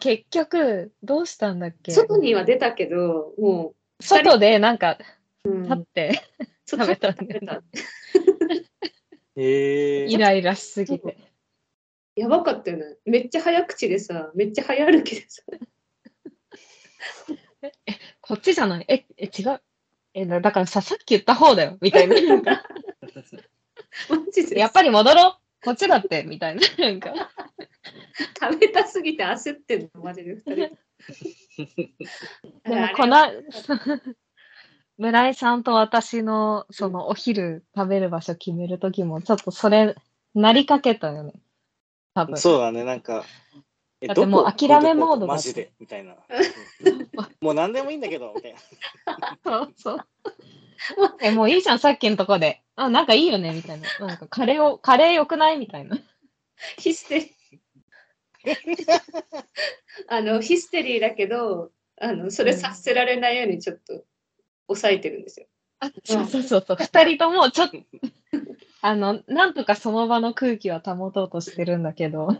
[0.00, 1.92] 結局、どうしたんだっけ？
[1.92, 4.98] 外には出たけど、も外でなんか
[5.44, 6.20] う、うん、立って、
[6.64, 7.62] 外食べたん食べた。
[9.36, 11.16] へえイライラしすぎて。
[12.16, 12.96] やばかったよね。
[13.04, 15.42] めっちゃ早口でさ、めっちゃ早歩きでさ。
[18.20, 18.84] こっちじゃない？
[18.88, 19.60] え、え、違う？
[20.14, 22.14] え、だだからさ、さっき言った方だよ、みたいな。
[24.08, 24.58] マジで。
[24.58, 26.62] やっぱり戻ろうこっちだって、みたいな。
[26.78, 27.14] なんか、
[28.38, 30.54] 食べたすぎて焦ってんの、マジで二人。
[32.64, 33.16] でも この、
[34.98, 39.94] 村井さんと私の、そのお昼食べる場所決めるときも、ちょっとそれ、
[40.34, 41.32] なりかけたよね。
[42.14, 42.36] 多分。
[42.36, 43.24] そうだね、なんか。
[44.00, 46.12] えだってもう諦めモードだマジでみたいな。
[46.12, 47.08] うん
[47.40, 49.38] もう何でもいいんだけど、みたいな。
[49.44, 50.06] そうそう。
[51.20, 52.62] え、もういいじゃん、さっきのとこで。
[52.76, 54.06] あ、なんかいいよね、みたいな。
[54.06, 55.98] なんかカレーを、カレー良くないみたいな。
[56.78, 57.34] ヒステリー。
[60.08, 64.04] あの、ヒステリーだけど、あの、それさせられないようにちょっと
[64.66, 65.46] 抑えてるんですよ。
[65.80, 66.76] あ、そうそうそうそう。
[66.78, 67.78] 二人とも、ちょっと、
[68.82, 72.36] あの、なんとかその場の空気は保とうとしてるんだけど、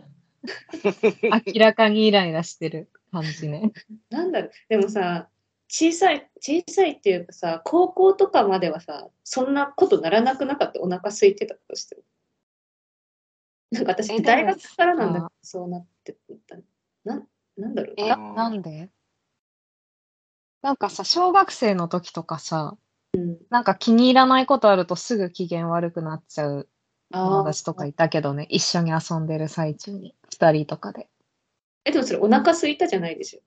[0.83, 3.71] 明らかにイライラしてる感じね。
[4.09, 5.29] なんだろう、でもさ、
[5.67, 12.03] 小さい、小さいっていうかさ、高校とかまではさ、そんなことならなくなかった、お腹空いてたとしても。
[13.71, 15.19] なんか私、大学からなんだけ？
[15.19, 16.15] どあ、そうなって
[16.47, 16.55] た。
[17.03, 17.95] なん、なんだろう？
[17.97, 18.89] え、あなんで？
[20.61, 22.77] なんかさ、小学生の時とかさ、
[23.13, 26.69] うん、なんか気に入らないことあるとすぐ機嫌悪くなっちゃう
[27.11, 31.09] 友達とかいたけどね、一緒に遊んでる最中に、二人とかで。
[31.85, 33.41] え、でもそれお腹空いたじゃないでしょ？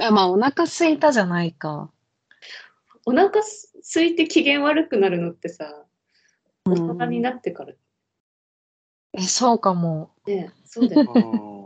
[0.00, 1.90] あまあ、お腹空いたじゃないか。
[3.04, 5.84] お腹す空いて機嫌悪くなるのってさ、
[6.64, 7.72] 大人になってから
[9.12, 10.10] え、そうかも。
[10.26, 11.06] ね、そうだよ。
[11.08, 11.56] あー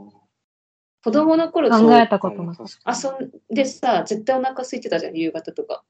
[1.02, 5.82] 子供の頃考えたことなかっ遊んでさ、絶対お腹空いてたじゃん、夕方とか。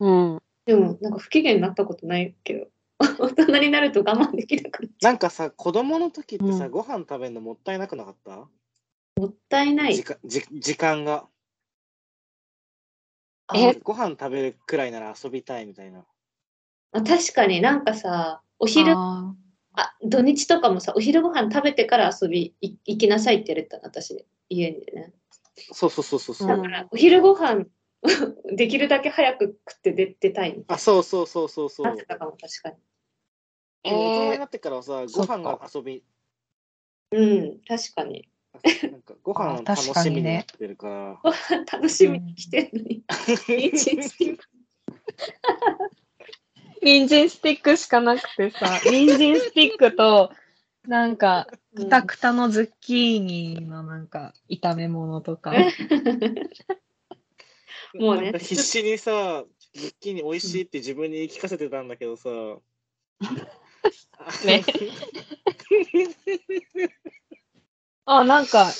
[0.00, 0.42] うん。
[0.64, 2.66] でも、なんか不機嫌になったことないけど、
[3.20, 8.36] 大人になると我慢できなくなっちゃなんかさ、子供の時ってさ、うんご飯食べるのもったいなくなかった？
[8.38, 9.20] う。
[9.20, 10.04] もったいない時。
[10.04, 11.28] 間じ時間が。
[13.52, 13.74] え？
[13.82, 16.04] ご飯食べるくらいなら遊びたいみたいな。
[16.92, 19.34] あ確かになんかさ、お昼、あ
[19.74, 25.12] あ土日とかもさ、お昼ご飯食べてから遊びい行きなさいって言われたの、私、家にね。
[25.72, 26.48] そうそうそうそうそう。
[26.48, 27.66] うんだから、お昼ご飯
[28.56, 31.86] できるだけ早く食って出出たいみたいあ、そうそうそうそうそう。
[31.86, 31.92] な。
[31.92, 32.76] なってたかも、確かに。
[33.84, 36.02] ーでも大人えーになってからはさ、ご飯が遊び、
[37.12, 37.26] う
[37.56, 38.28] ん、確かに。
[38.90, 41.20] なんかご飯楽しみにかにねなってるから。
[41.22, 43.04] ご飯楽しみに来てるのに。
[43.46, 44.44] 人参スティック
[46.82, 50.30] 人参スティックしかなくてさ、人参スティックと、
[50.86, 55.54] なんか、くたくたのズッキーニのなんか、炒め物とか。
[57.94, 62.28] もうね必死にさ、ズッキーニ美味しいって自分に言い聞かせてたんだけどさ。
[64.44, 64.64] ね
[68.06, 68.70] あ、なんか、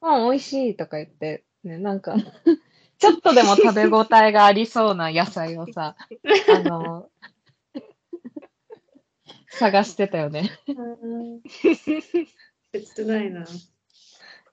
[0.00, 2.16] うん、美味しいとか言って、ね、なんか、
[2.98, 5.96] ちょっとでも食べ応えがありそうな野菜をさ、
[6.54, 7.08] あの、
[9.50, 10.50] 探してたよね。
[10.68, 11.40] うん
[12.72, 13.44] 切ないな。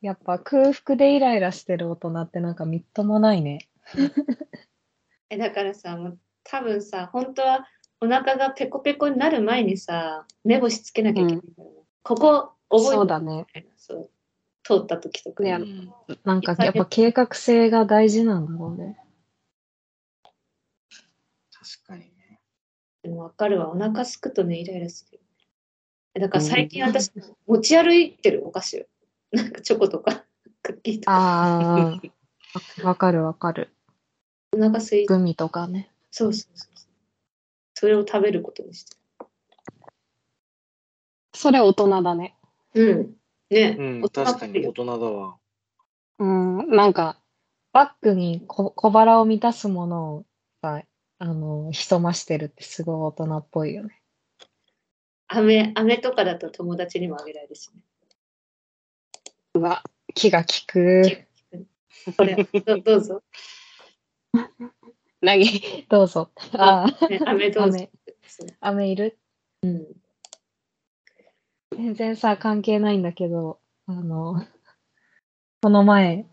[0.01, 3.67] やっぱ空腹でイライラしてる大人ってなんかみっともないね。
[5.29, 7.67] え、だからさ、もう多分さ、本当は
[8.01, 11.75] お腹がペコペコになる前にさ、目星つけなきゃいけないんだよね。
[12.03, 13.47] ここ覚えてそうだね。
[13.77, 14.10] そう
[14.63, 18.97] 通った時とかなんかやっぱ計画性が大事なんだろうね。
[21.51, 22.39] 確かにね。
[23.01, 23.69] でもわかるわ。
[23.69, 25.19] お腹すくとね、イライラする
[26.19, 27.12] だから最近私、
[27.47, 28.86] 持ち歩いてるお菓子よ。
[29.32, 30.25] なんかチョコとか、
[30.62, 31.12] クッキーとか。
[31.12, 31.99] あ
[32.84, 33.69] あ、わかるわかる。
[34.53, 35.91] お腹すいて、グミとかね。
[36.12, 36.89] そうそうそうそう。
[37.75, 38.97] それを食べることにして
[41.34, 42.36] それ大人だね。
[42.73, 42.91] る。
[42.91, 43.15] うん。
[43.49, 45.38] ね、うん、確かに大人だわ。
[46.19, 47.17] うん、なんか、
[47.71, 50.25] バッグに小小腹を満たすものを
[50.62, 50.84] さ、
[51.17, 54.01] あの、潜ましてるってすごい大人っぽいよね。
[55.27, 57.82] 飴、飴とかだと友達にもあげられるしね。
[59.53, 61.27] うわ、気が利く。
[62.17, 63.23] これ、どどうぞ。
[65.21, 66.32] 何どうぞ。
[66.53, 67.77] ああ、ね、飴どうぞ。
[67.77, 67.89] 飴、
[68.62, 69.19] 飴いる？
[69.63, 69.88] うん。
[71.80, 74.36] 全然さ、関係ないんだけど、あの、
[75.63, 76.26] この前、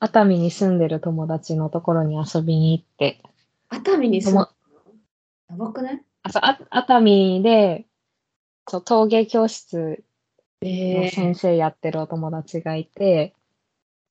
[0.00, 3.20] 熱海に住んでる友達のところに遊びに行って、
[3.68, 4.48] 熱海に住む。
[5.50, 6.02] やばくない？
[6.22, 7.84] あそうあ熱海で、
[8.66, 10.02] そう陶芸教室
[10.62, 13.34] えの先生やってるお友達がいて、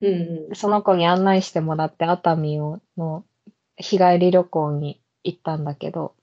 [0.01, 0.55] うんうん。
[0.55, 3.25] その子に案内してもらって熱海をの
[3.75, 6.13] 日帰り旅行に行ったんだけど、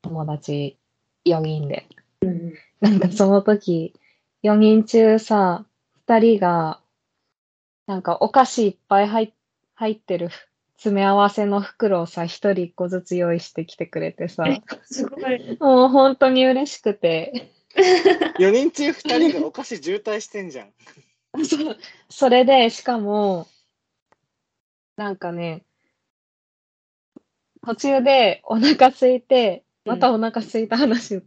[0.00, 0.78] 友達
[1.26, 1.86] 4人で。
[2.22, 3.94] うんうん なんかその時、
[4.42, 5.66] 4人中さ、
[6.06, 6.80] 2人が、
[7.86, 9.32] なんかお菓子いっぱい入
[9.74, 10.30] 入ってる
[10.78, 14.44] 詰め合わせの袋をさ、1人1個ずつ用意してきてくれてさ、
[14.84, 15.56] すごい。
[15.58, 17.50] もう本当に嬉しくて、
[18.38, 20.72] 4人中2人がお菓子渋滞してんじゃん。
[21.44, 21.76] そう
[22.08, 23.48] それで、しかも、
[24.96, 25.64] なんかね、
[27.66, 31.22] 途中でお腹空いて、またお腹空いた話、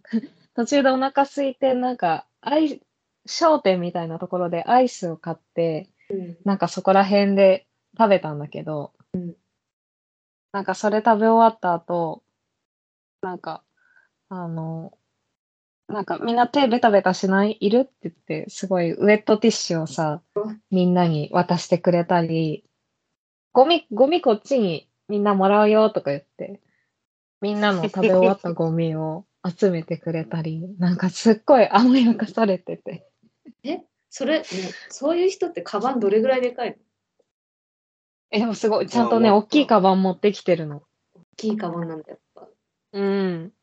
[0.56, 2.82] 途中でお腹空いて、なんか、アイ、
[3.26, 6.38] 商店みたいなところでアイスを買って、うん。
[6.44, 8.94] なんかそこら辺で食べたんだけど、
[10.52, 12.24] なんかそれ食べ終わった後、
[13.22, 13.64] なんか、
[14.30, 14.98] あの、
[15.88, 17.58] なんかみんな手ベタベタしない？
[17.60, 17.80] いる？
[17.80, 20.22] って言って、すごいウェットティッシュをさ、
[20.70, 22.66] みんなに渡してくれたり、
[23.54, 26.62] ゴミ、ゴミこっちにみんなもらうよとか言って、
[27.42, 33.08] みんなの食べ終わったゴミを集めてくれたり、なんかすっごい甘やかされてて。
[34.14, 34.46] それ、ね、
[34.90, 36.76] そういう人ってカバンどれぐらいでかいの？
[38.30, 40.84] え、でもすごい、ちゃんとね、あ大きいカバン持ってきてるの。
[41.16, 42.48] 大きいカバンなんだやっぱ。
[42.92, 43.54] うん。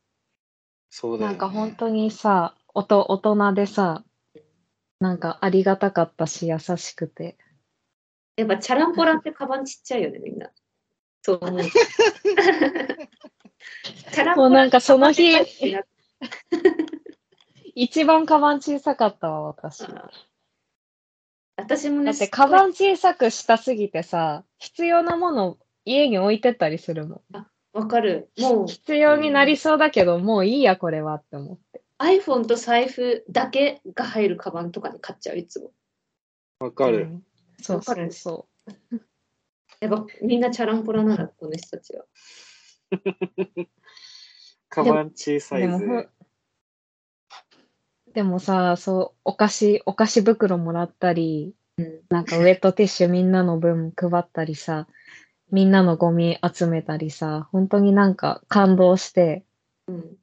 [0.89, 1.37] そうだよ、ね。
[1.37, 4.03] なんか本当にさ、おと大人でさ、
[4.99, 7.37] なんかありがたかったし、優しくて。
[8.37, 10.49] やっぱチャランポランってカバンちっちゃいよね、みんな。
[11.21, 11.61] そう思う。
[14.35, 15.35] もうなんかその日
[17.75, 19.79] 一番カバン小さかったわ、私。
[19.79, 20.11] だ
[21.55, 27.47] 私もね、ってカバン小さくしたすぎてさ、必要なもの家に置いてったりするもん。
[27.73, 28.29] わかる。
[28.39, 31.81] もう必要になりそうだけど、もういいや、これはって思って。
[31.99, 35.71] iPhone と財布だけが入るカバンとかに買っちゃう、いつも。
[36.59, 36.97] わかる。
[36.97, 37.23] うん
[37.61, 38.97] そうわかるそうそ
[39.81, 42.05] やっぱみんなチャランポラなんだ、この人たちは。
[44.69, 45.39] カバン小う。
[45.39, 46.09] さいでもほんぜ。
[48.13, 54.87] でもさ、そう、お菓子、お菓子袋もらったり、うんなんかウェットティッシュみんなの分配ったりさ、
[55.51, 59.45] みんなのゴミ集めたりさ、本当になんか感動して、
[59.87, 60.17] うん。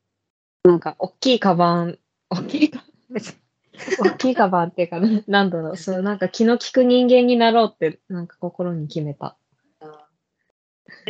[0.65, 1.99] なんか大きいカバン、
[2.29, 9.39] 大きいカバン、大きいカバンっていうか、ななんだろう、そう、なんか気の利く人間になろうって、なんか心に決めた。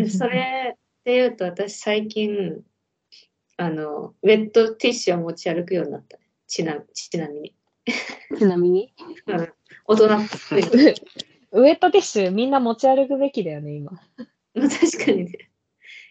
[0.08, 2.64] それで言うと、私最近、
[3.56, 6.24] あの、ウェットティッシュを持ち歩くようになったね。
[6.48, 7.54] ちなちなみに。
[8.36, 8.92] ちなみに？
[9.28, 9.52] うん、
[9.86, 10.04] 大人。
[11.52, 13.92] ウェットティッシュみんな持ち歩くべきだよね、今。
[13.92, 15.48] まあ確かにね。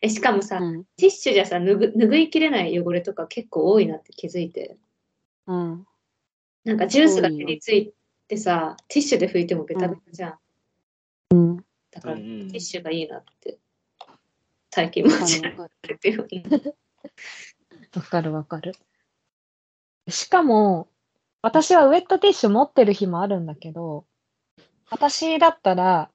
[0.02, 0.86] えしかもさ、うん。
[0.96, 4.78] ティッシュじゃさ拭、拭いきれない汚れとか結構多いなって気づいて。
[5.48, 5.86] うん。
[6.64, 7.94] なんかジュースが手につい
[8.30, 10.40] てさ、ティッシュで拭いてもベタベタじゃん。
[11.32, 11.58] うん。
[11.92, 13.60] だから、うんうんティッシュがいいなって、
[14.76, 16.28] 最近持ち歩いてる。
[17.96, 18.76] わかるわかる。
[20.10, 20.90] しかも、
[21.42, 24.06] 私はウェットティッシュ持ってる日もあるんだけど、
[24.90, 26.12] 私だったら、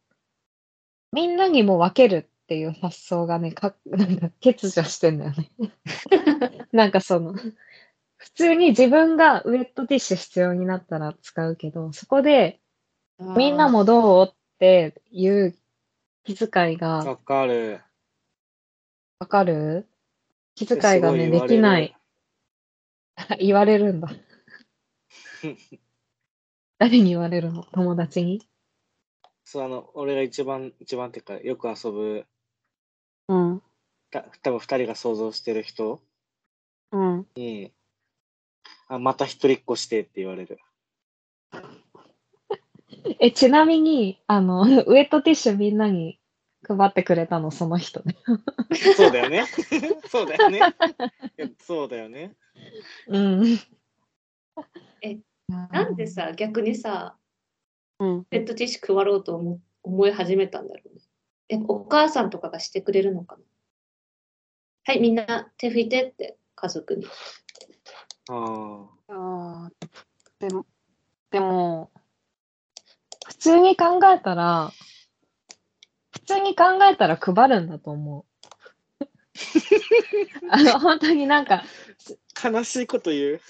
[1.11, 5.51] みんなにも分けるっていう発想がね、かなんか欠如してんだよね。
[6.71, 7.33] なんかその、
[8.19, 12.61] 普通に自分がウェットティッシュ必要になったら使うけど、そこで
[13.19, 15.57] みんなもどうっていう
[16.25, 17.81] 気遣いがわかる。
[19.21, 19.87] わかる？
[20.55, 21.95] 気遣いがね、できない。
[23.39, 24.09] 言われるんだ。
[26.79, 27.65] 誰に言われるの？
[27.65, 28.41] 友達に？
[29.45, 32.25] そう、あの、俺が一番、一番っていうか、よく遊ぶ、
[33.29, 33.63] うん。
[34.11, 36.01] た多分二人が想像してる人
[36.93, 37.27] うん。
[37.37, 37.73] に、
[38.89, 40.59] あ、また一人っ子してって言われる。
[43.21, 46.20] え、ちなみに、あの、ウェットティッシュみんなに
[46.77, 48.17] 配ってくれたの、その人ね。
[48.97, 49.45] そうだよね。
[50.09, 50.61] そうだよね。
[51.59, 52.35] そうだよね。
[53.09, 53.59] うん。
[55.03, 55.19] え、
[55.49, 57.17] なんでさ、逆にさ、
[57.99, 58.25] うん。
[58.25, 61.01] ペットティッシュ配ろうと思思い始めたんだろうね。
[61.49, 63.43] え、お母さんとかがしてくれるのかな？
[64.85, 67.07] はい、みんな手拭いてって、家族に。
[68.29, 69.71] あああ、
[70.39, 70.67] でも、
[71.31, 71.91] でも、
[73.27, 74.73] 普通に考えたら、
[76.35, 79.05] 通に考えたら配るんだと思う。
[80.51, 81.65] あの、本当になんか、
[82.43, 83.41] 悲しいこと言う？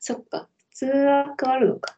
[0.00, 0.48] そっか。
[0.70, 1.96] 普通は変わるのか。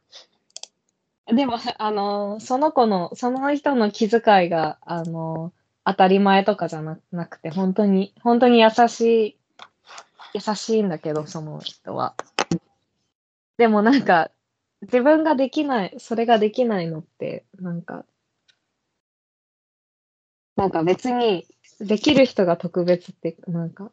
[1.27, 5.53] でも、あの、その子の、その人の気遣いが、あの、
[5.85, 9.39] 当たり前とかじゃななくて、本当に、本当に優しい、
[10.35, 12.15] 優しいんだけど、その人は。
[13.57, 14.31] でもなんか、
[14.83, 18.05] 自分ができない、それができないのって、なんか、
[20.57, 21.47] なんか別に、
[21.81, 23.91] できる人が特別って、なんか、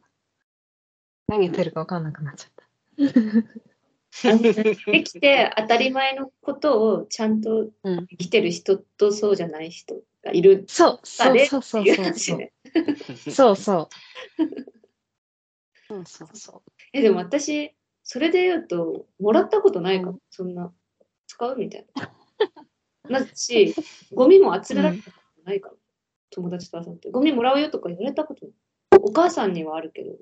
[1.26, 2.64] 何言ってるか分かんなくなっちゃった。
[4.90, 8.06] できて当たり前のことをちゃんとうん。
[8.08, 12.04] 生きてる人とそうじゃない人がいるそう、そうねそう そうそうそう。
[12.04, 12.52] 話ね。
[13.30, 13.88] そうそう。
[15.88, 20.72] そうそうそえ、でも私、それで言うと、もらったことないかも、うそんな、
[21.26, 22.12] 使うみたいな。
[23.20, 23.74] なし、
[24.12, 25.76] ゴミもあつられたことないかも、
[26.30, 27.10] 友達と遊んで。
[27.10, 28.54] ゴミもらうよとか言われたことない。
[29.02, 30.18] お母さんにはあるけど、う。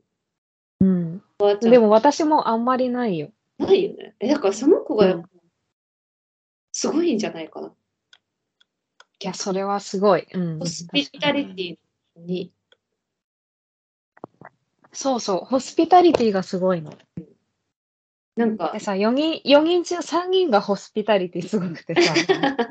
[0.80, 1.22] うん。
[1.60, 3.30] でも私もあんまりないよ。
[3.58, 4.14] ないよね。
[4.20, 5.22] え、だからその子が
[6.72, 7.68] すごいんじゃないかな。
[7.68, 10.26] いや、それはすごい。
[10.32, 10.66] うんホ。
[10.66, 11.76] スピタリティ
[12.16, 12.52] に、
[14.92, 15.38] そうそう。
[15.44, 16.92] ホスピタリティがすごいの。
[18.36, 22.14] なんかで、さ、4人、4人中3人がホスピタリティすごくてさ、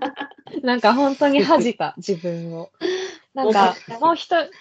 [0.64, 2.72] なんか本当に恥じた、自分を。
[3.38, 4.52] なんか、 もう一人、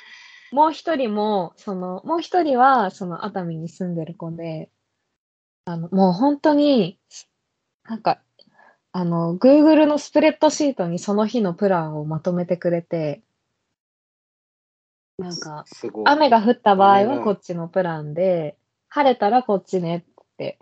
[0.53, 4.71] もう一人も、その、もう一人は、その熱海に住んでる子で、
[5.65, 7.01] あの、もう本当に、
[7.85, 8.21] なんか、
[8.93, 13.23] あの、Google のスプレッドシートにその日のプランをまとめてくれて、
[15.19, 15.65] なんか。
[16.05, 18.59] 雨が降った場合はこっちのプランで、
[18.89, 20.59] 晴れたらこっちねって、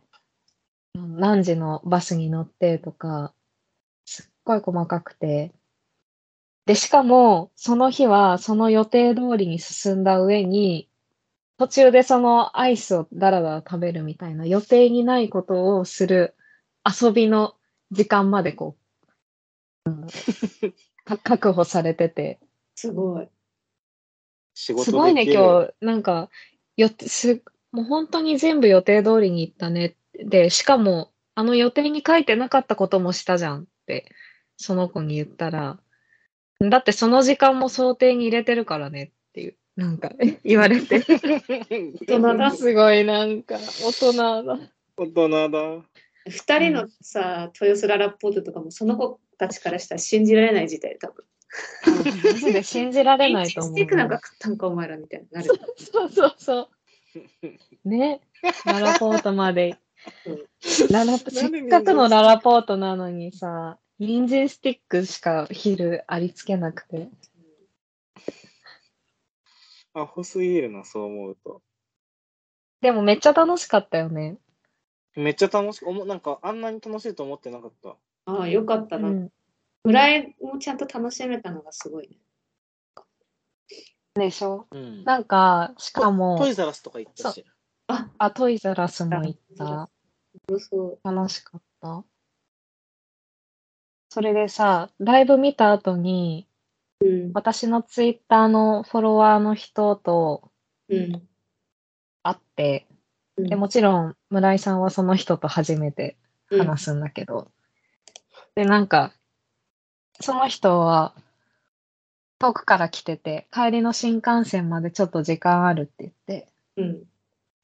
[0.95, 3.35] うん何時のバスに乗ってとか、
[4.05, 5.53] すっごい細かくて、
[6.67, 10.89] で、しかも、その日はその予定通りに進んだ上に、
[11.59, 16.35] 途中でそのアイスをダラダラ食べるみたいな予定にないことをする
[16.85, 17.55] 遊びの
[17.93, 18.77] 時間までこ
[19.87, 20.07] う、 うん
[21.05, 22.41] か確保されてて、
[22.75, 23.29] すごい。
[24.55, 25.75] 仕事すごいね、今日。
[25.81, 26.31] なんか、
[26.77, 27.43] よす、
[27.73, 29.97] もう本当に全部予定通りに行ったね。
[30.15, 34.11] で、しかも、あの予定に書いてなかったこともしたじゃんって、
[34.57, 35.79] その子に言ったら、
[36.71, 40.11] だってその時間も想定に入れてるからねっていう、なんか
[40.45, 41.01] 言われて、
[42.07, 42.51] 大人だ。
[42.53, 44.13] すごいなんか、大人
[44.45, 44.59] だ。
[44.97, 45.85] 大人だ。
[46.27, 51.25] 二人のさ、豊洲ララポートとかもその子たちからしたら信じられない事態、多分。
[52.25, 53.73] マジで信じられないと思う。
[53.73, 55.49] スティックなんか食ったんか、お前らみたいになる。
[55.77, 56.69] そうそうそ
[57.85, 57.89] う。
[57.89, 58.21] ね。
[58.65, 59.79] ララポートまで
[60.27, 60.39] うん。
[60.91, 67.11] ララ、せっかくのララポートなのにさ、人参スティックしか昼ありつけなくて。
[69.95, 71.63] アホすぎるな、そう思うと。
[72.81, 74.39] でもめっちゃ楽しかったよね。
[75.17, 77.97] めっちゃ楽しく、おもなんかあんなに楽しいと思ってなかった。
[78.27, 79.09] ああ、よかったな。
[79.09, 79.33] うん。
[79.85, 82.17] 村井もちゃんと楽しめたのがすごいね。
[84.15, 84.67] でしょ？
[84.71, 85.05] うん。
[85.05, 87.45] なんか、しかもト、イザラスとか行ったし。
[88.19, 89.91] あ、トイザラスも行った。
[91.05, 92.05] 楽しかった。
[94.15, 96.47] それでさ、ライブ見た後に、
[97.01, 97.33] うん。
[97.35, 100.53] 私のツイッターのフォロワーの人と
[100.89, 101.29] うん。
[102.23, 102.87] 会って、
[103.37, 106.17] うんでもちろん村井さんはその人と初めて
[106.49, 107.51] 話すんだけど、
[108.55, 109.13] で、なんか、
[110.21, 111.17] その人は
[112.39, 117.03] 遠くから来てて、帰りの新幹線までちょっと時間あるって言って、うん。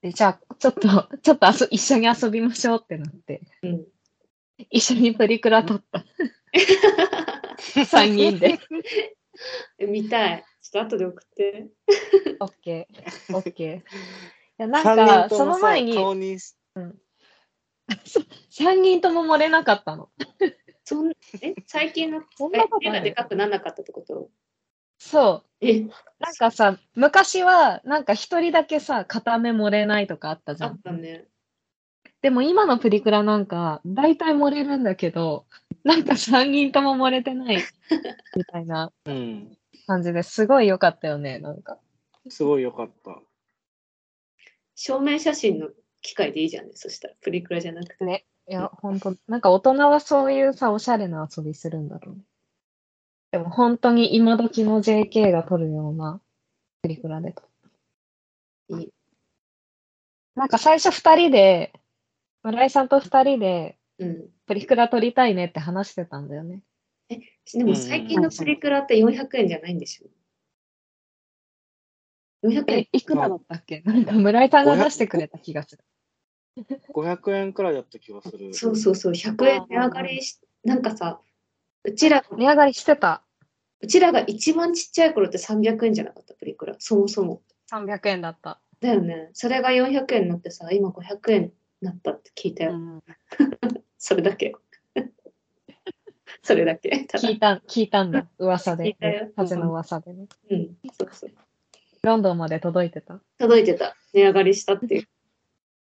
[0.02, 3.86] で、じゃあ、ちょっと、 ちょっとあそ一緒に遊びましょうってなって、うん。
[4.68, 6.04] 一緒にプリクラ撮った。
[7.84, 8.58] 3人で。
[9.78, 10.44] え 見たい。
[10.62, 11.68] ちょっと後で送って。
[12.40, 13.36] オッケー。
[13.36, 13.78] オッケー。
[13.78, 13.82] い
[14.58, 16.36] や、なん三か、その前に、顔に
[18.50, 20.10] 3人とも漏れなかったの。
[20.84, 21.54] そんえ？
[21.66, 24.30] 最近のそんなことがでかくならなかったってこと？
[24.98, 25.66] そう。
[25.66, 25.90] え、なん
[26.38, 30.74] かさ、昔は、なんか一人だけさ、片目漏れないとかあったじあゃん。
[30.74, 31.26] ったね。
[32.22, 35.46] でも今のプリクラなんか、大体漏れるんだけど、
[35.84, 37.56] なんか3人とも漏れてない、
[38.36, 39.56] みたいなうん。
[39.86, 41.78] 感じですごい良かったよね、なんか。
[42.28, 43.20] すごいよかった。
[44.74, 45.70] 正面写真の
[46.02, 46.72] 機械でいいじゃんね。
[46.74, 48.04] そしたら、プリクラじゃなくて。
[48.04, 48.26] ね。
[48.46, 52.22] いや、ほんと、なんか大人はそういうさ、おしゃれな遊びするんだろうね。
[53.32, 56.20] でも本当に今時の JK が撮るような
[56.82, 57.44] プリクラで撮っ
[58.68, 58.76] た。
[58.76, 58.92] いい
[60.34, 61.72] なんか最初二人で、
[62.42, 64.28] 村井さんと二人でうん。
[64.46, 66.62] プリクラ撮りたいねって話してたんだよね。
[67.52, 70.06] でも最近のプリクラって400円じゃないんでしょ
[72.48, 73.82] ?400 円え、いくらだったっけ？
[73.84, 75.84] なんか村井さんが出してくれた気がする。
[76.94, 78.54] 500円くらいだった気がする。
[78.54, 81.20] そうそうそう、100円値上がりし、なんかさ、
[81.84, 83.22] うちら、値上がりしてた。
[83.80, 86.74] うちらが一番ちっちゃい頃って300円じゃなかった、プリクラ。
[86.78, 87.42] そもそも。
[87.70, 88.60] 300円だった。
[88.80, 89.30] だよね。
[89.32, 92.72] それが400円になってさ、今500円になったって聞いたよ。
[92.72, 93.02] うん
[93.98, 94.54] それだけ。
[96.42, 97.06] それだけ。
[97.12, 98.26] 聞いた、聞いたんだ。
[98.38, 99.30] 噂で聞いたよ。
[99.36, 100.26] 風の噂でね。
[100.50, 101.30] うん、そうそう。
[102.02, 103.20] ロンドンまで届いてた？
[103.38, 103.94] 届いてた。
[104.14, 105.08] 値上がりしたっていう。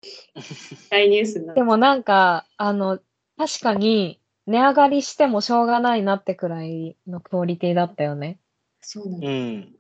[0.91, 1.55] 大ニュースにな。
[1.55, 2.99] でもなんか、あの、
[3.37, 8.41] 確かに、値上がりしてもしょうがないなってくらいのクオリティだったよね。
[8.81, 9.29] そうなんだ。
[9.29, 9.77] うん。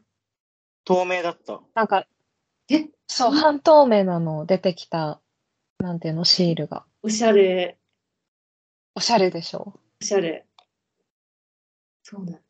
[0.85, 1.63] 透明だった。
[1.75, 2.07] なんか、
[2.69, 2.91] え？
[3.07, 5.23] そう、半透明なの出てきた、
[5.79, 6.85] なんていうの、シールが。
[7.03, 7.79] おしゃれ、
[8.95, 9.75] おしゃれでしょ？
[10.01, 10.47] おしゃれ。
[12.03, 12.41] そうなんだ。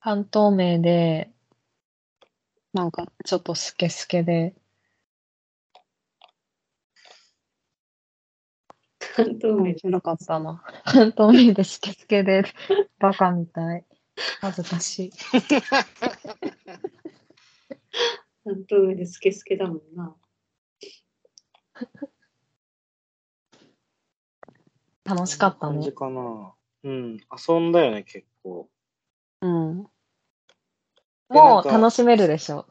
[0.00, 1.30] 半透明で、
[2.72, 4.54] なんかちょっとスケスケで、
[9.16, 9.76] 半透明面。
[9.76, 10.62] 白かったな。
[10.84, 12.44] 半透明でスケスケで、
[12.98, 13.84] バカみたい。
[14.40, 15.12] 恥ずかしい。
[18.44, 20.14] 半透明でスケスケだもんな。
[25.04, 25.92] 楽しかったね感じ。
[25.92, 26.54] かな。
[26.84, 27.18] うん。
[27.48, 28.70] 遊んだよね、結構。
[29.40, 29.86] うん。
[31.28, 32.66] もう楽しめるでしょ。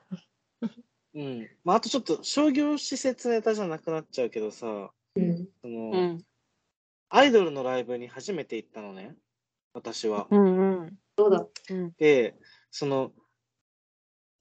[1.14, 1.49] うん。
[1.64, 5.47] まあ、あとちょっと商業施設ネタじゃなくなっちゃうけどさ、うん。
[5.62, 6.24] その、ん。
[7.10, 9.16] アイドルのライブに初めて行ったのね。
[9.74, 10.28] 私は。
[10.30, 10.99] うんうん。
[11.16, 11.91] どうだうん。
[11.97, 12.36] で、
[12.72, 13.12] その、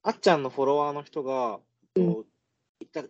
[0.03, 1.59] あっちゃんのフォロワーの人が、
[1.95, 2.25] うんこ
[2.81, 3.03] ういった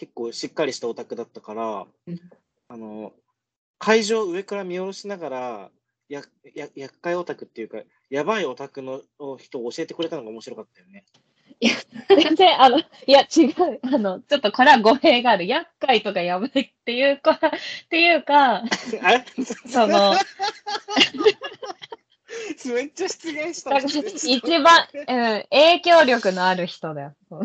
[0.00, 2.20] 結構しっかりしたオタクだったから、うん
[2.68, 3.12] あの、
[3.78, 5.70] 会場を上から見下ろしながら、
[6.08, 6.22] や
[6.54, 9.02] や厄介オタクっていうか、やばいオタクの
[9.38, 11.04] 人を教えてくれたのが面白かったよね。
[12.08, 13.80] 全然、あの、いや、違う。
[13.82, 15.46] あの、ちょっとこれは語弊がある。
[15.46, 17.40] 厄介とかやばいっていうか、っ
[17.90, 18.62] ていうか、
[19.68, 20.14] その、
[22.74, 27.14] めっちゃ出現した 一番、うん、影響力のある人だよ。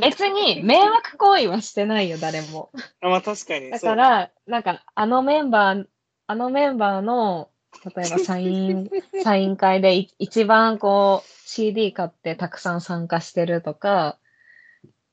[0.00, 2.70] 別に迷惑行為はしてないよ、誰も。
[3.00, 3.70] あまあ確かに。
[3.70, 5.86] だから、なんか、あのメンバー、
[6.26, 7.50] あのメンバーの、
[7.84, 8.90] 例えばサイン、
[9.22, 14.18] サイン会でい一番こう、CD 買ってたくさん参加してるとか、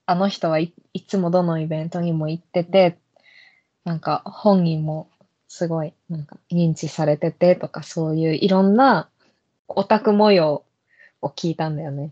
[0.06, 2.98] あの人はい、いつもどのイベントにも行ってて、
[3.84, 5.10] なんか本人も
[5.56, 9.10] すごい、なんか認知されててとか、そういういろんな
[9.70, 10.66] オタク模様
[11.22, 12.12] を聞いたんだよね。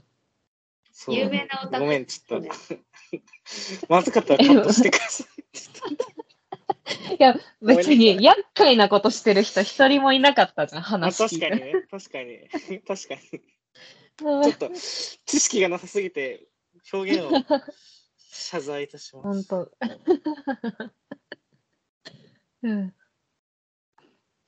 [0.94, 2.56] そう有名なオタクごめん、ちょっねと。
[3.90, 5.28] まずかったらカットしてください。
[7.20, 11.50] いや、別に厄介なことしてる人一人もいなかったじゃん、あ話聞いて。
[11.92, 12.44] 確かにね。
[12.48, 12.80] 確かに。
[12.80, 13.22] 確かに。
[14.20, 14.70] ちょっと、
[15.26, 16.48] 知識がなさすぎて、
[16.94, 17.32] 表現を
[18.18, 19.28] 謝罪いたします。
[19.28, 19.72] 本当。
[22.64, 22.94] うん、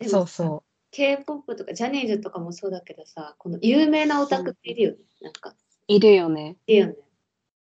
[0.03, 4.97] そうそ K-POP とかジャニーズとかもそうだけどさ、この有名なオタクっているよね。
[5.21, 5.55] なんか、う。
[5.87, 6.55] いるよね。
[6.67, 6.95] いるよね。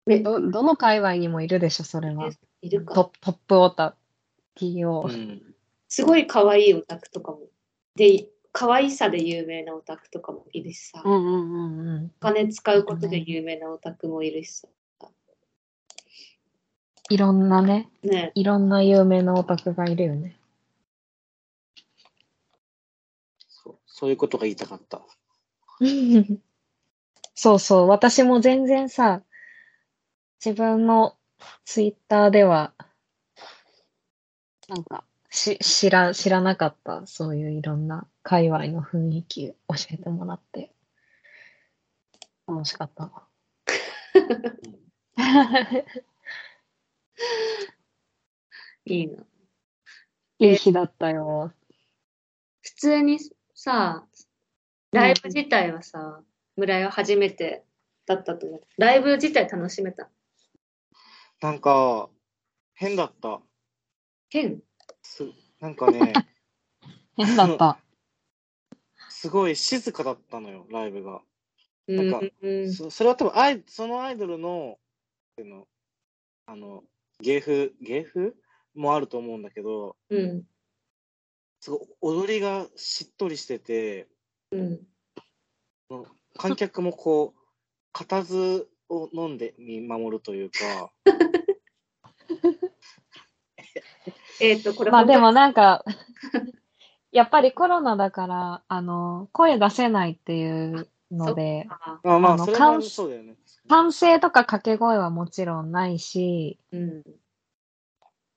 [0.07, 2.31] めど、どの界隈にもいるでしょ、それは。
[2.61, 2.95] いるか。
[2.95, 3.97] トトップオタ、
[4.57, 5.07] TO。
[5.07, 5.55] うん。
[5.89, 7.41] すごい可愛いオタクとかも。
[7.95, 12.13] で、可愛さで有名なオタクとかもいるしさ、おうんうんうんうん。
[12.19, 14.69] 金使うことで有名なオタクもいるしさ。
[17.11, 20.40] いろんなね、ねいろんな有名なオタクがいるよね。
[24.01, 25.03] そういうことが言いたかった。
[27.35, 29.23] そうそう、私も全然さ、
[30.43, 31.19] 自分の
[31.67, 32.73] ツイッターでは、
[34.69, 39.55] なんか、し、知ら、知らなかった、そういういろんな界隈の雰囲気教
[39.91, 40.73] えてもらって、
[42.47, 43.29] 楽しかったな。
[48.87, 49.27] いいな。
[50.39, 51.53] いい日だったよ。
[52.63, 53.19] 普通に
[53.63, 54.07] さ、
[54.91, 56.23] ライブ自体はさ、
[56.57, 57.63] 村井は初めて
[58.07, 58.63] だったと思う。
[58.79, 60.09] ライブ自体楽しめた？
[61.43, 62.09] なんか、
[62.73, 63.43] 変だった。
[64.31, 64.63] 変？
[65.03, 65.25] す
[65.61, 66.15] なんかね、
[67.19, 67.79] 変だった。
[69.11, 71.21] すごい静かだったのよ、ライブが。
[71.87, 72.73] うなんかん。
[72.73, 74.79] そそれは多分アイ、そのアイドルの、
[75.33, 75.69] っていうの
[76.47, 76.83] あの、
[77.21, 78.35] 芸風、芸風？
[78.75, 80.45] もあると思うんだけど、うん。
[81.61, 84.09] すごい踊りがしっとりしてて、
[84.51, 84.81] うん。
[86.37, 87.41] 観客もこう、
[87.93, 90.91] 固唾を飲んで見守るというか、
[94.41, 95.85] えっ、と、これまあでもなんか、
[97.13, 103.37] やっぱりコロナだから、あの、声出せないっていうので、あまあまあ、あのそれは関そうだよね。
[103.69, 107.05] 歓声とか掛け声はもちろんないし、うん。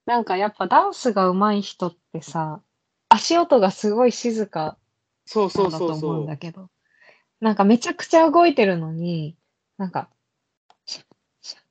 [0.06, 2.62] なんかやっぱダンスが上手い人ってさ、
[3.14, 4.76] 足音がすごい静か
[5.28, 6.36] そうそなんだと思うんだ。
[6.36, 6.70] けど、
[7.40, 9.38] なんかめちゃくちゃ動いてるのに、
[9.78, 10.10] なんか、
[10.88, 11.06] シャッ、
[11.42, 11.62] シャッ、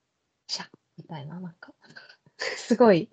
[0.47, 0.69] シャッ、
[0.99, 1.75] みたいな、なんか、
[2.39, 3.11] すごい、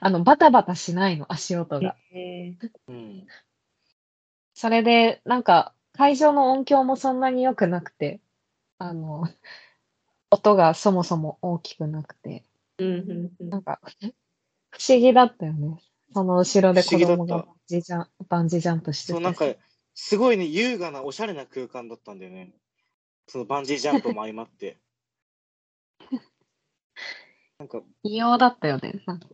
[0.00, 1.96] あの、バタバタしないの、足音が。
[2.12, 3.26] えーうん。
[4.52, 8.20] それで、なんか、会場の音響もそんなに良くなくて、
[8.78, 9.28] あの、
[10.30, 12.44] 音がそもそも大きくなくて、
[12.78, 13.80] うんうんうんなんか、
[14.70, 15.78] 不思議だったよね。
[16.14, 19.12] その後ろで子供がバンジージャンバンジージャンプしてて。
[19.14, 19.46] そう、なんか、
[19.94, 22.54] すごいね、優雅な、おしゃれな空間だったんだよね。
[23.26, 24.78] そのバンジージャンプも相まって。
[27.58, 29.02] なんか、異様だったよね。
[29.06, 29.28] なんか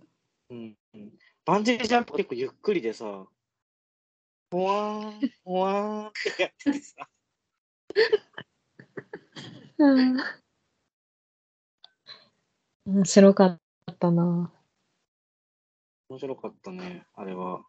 [0.49, 1.13] うん、うん。
[1.45, 3.27] バンジージャンプ結構ゆっくりでさ、
[4.51, 7.09] ほわーん、ほわーんってやっててさ、
[9.79, 10.17] うん
[12.87, 13.61] 面白かっ
[13.99, 14.51] たな。
[16.11, 17.63] 面白かったね、あれは。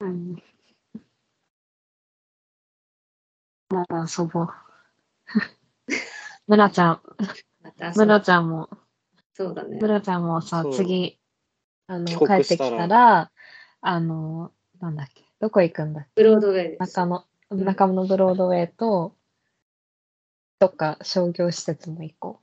[0.00, 0.42] うん。
[3.68, 4.48] また遊ぼう。
[6.48, 7.02] 村ちゃん、
[7.94, 8.70] 村ちゃんも、
[9.34, 9.78] そうだね。
[9.78, 11.20] 村ちゃんもさ次、
[11.88, 13.30] あの、帰ってきたら、
[13.82, 16.94] あの、なんだっけ、どこ行くんだっブロードウェイです。
[16.94, 19.14] け中野、ん中野ブロードウェイと、
[20.58, 22.40] どっか商業施設も行こ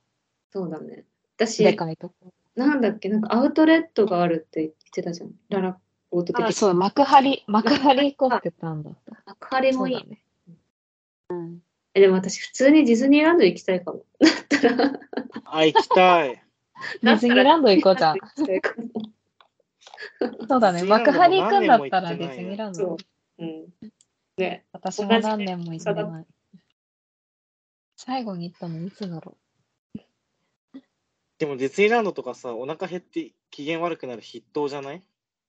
[0.50, 0.98] そうだね。
[0.98, 1.06] う。
[1.36, 2.32] 私、でかいとこ。
[2.56, 5.32] なんだっけ、なんかアウトレットがあるって言ってたじゃん。
[5.48, 5.78] ララ
[6.10, 9.22] ポート的あ、そう、幕張、幕張行こうって言ったんだった。
[9.26, 10.08] 幕張もいい。
[10.08, 10.24] ね。
[11.30, 11.58] うん。
[11.94, 14.04] え、でも私、普通にディズニーランド行きたいかも。
[14.20, 15.00] だったら、
[15.46, 16.42] あ、行きたい。
[17.02, 18.18] ディズニーランド行こうじゃん。
[20.48, 20.82] そうだね。
[20.88, 22.96] 幕張行くんだったらディズニーランド。
[23.38, 23.66] うん。
[24.36, 26.26] ね、私も何年も行ってない。
[27.96, 29.36] 最後に行ったのいつだろ
[31.44, 35.02] でもディズニーランドとかさ、お腹減って機嫌悪くなる筆頭じゃない？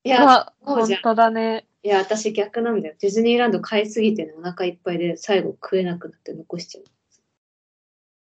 [0.04, 0.10] い。
[0.10, 1.68] や、あ、そうじゃん本当だね。
[1.84, 2.96] いや、私逆なんだよ。
[3.00, 6.84] ディズニーランド買いすぎてね、お腹いっぱいで最後食えなくなって残しちゃう。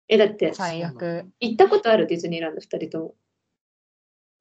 [0.06, 1.24] え、だって、最悪。
[1.40, 2.06] 行ったことある？
[2.06, 3.14] ディズニーランド二人とも。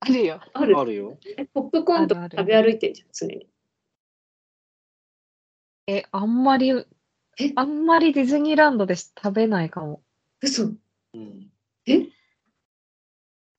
[0.02, 0.40] あるよ。
[0.54, 0.78] ある？
[0.78, 1.18] あるよ。
[1.40, 3.48] えポップコーンとか食べ歩いてんじゃん、常に。
[5.88, 6.86] え、あんまりえ、
[7.56, 10.04] あんまりディズニーランドで食べないかも。
[10.40, 11.50] 嘘うん。
[11.88, 12.10] え、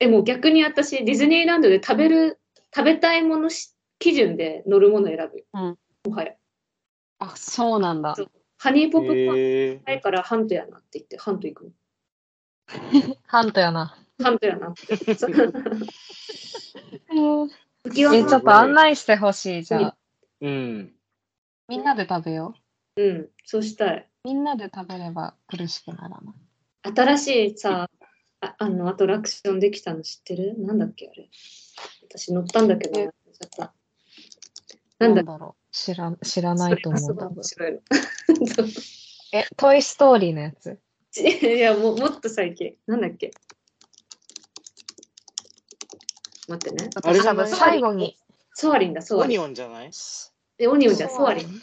[0.06, 2.40] もう逆に私、ディズニーランドで食べる、
[2.74, 5.44] 食べたいものし基準で乗るもの選ぶよ。
[5.54, 5.78] うん
[6.08, 6.34] もはや。
[7.18, 9.40] あ、そうなんだそうハニーポップコーンへ
[9.72, 11.70] えないからハントやなって言って、ハント行くの。
[13.26, 13.96] ハントやな。
[14.20, 15.14] ハントやなって。
[15.14, 15.30] そう
[17.10, 17.14] え、
[17.88, 19.96] 浮輪ちょっと案内してほしいじゃあ。
[20.40, 20.92] うん。
[21.68, 22.54] みんなで食べよ
[22.96, 23.02] う。
[23.02, 24.08] うん、そうしたい。
[24.24, 26.34] みんなで食べれば苦しくならない。
[26.82, 27.88] 新しいさ、
[28.40, 30.54] ああの、アトラクションできたの知ってる？
[30.58, 31.28] なんだっけあれ。
[32.08, 33.74] 私乗ったんだけど、え忘れちゃった。
[34.98, 35.72] なんだっろう。
[35.72, 37.42] 知ら知らけないと思そう。
[39.32, 40.78] え、トイ・ストーリーのやつ？
[41.20, 42.76] いや、ももっと最近。
[42.86, 43.30] なんだっけ？
[46.48, 46.90] 待ってね。
[47.02, 47.48] あれじゃない？
[47.48, 48.16] 最後に。
[48.54, 49.40] ソアリンだ、ソオニアリン。
[49.42, 49.90] オンじゃない？
[50.58, 51.62] え、オニオンじゃん、ソアリン。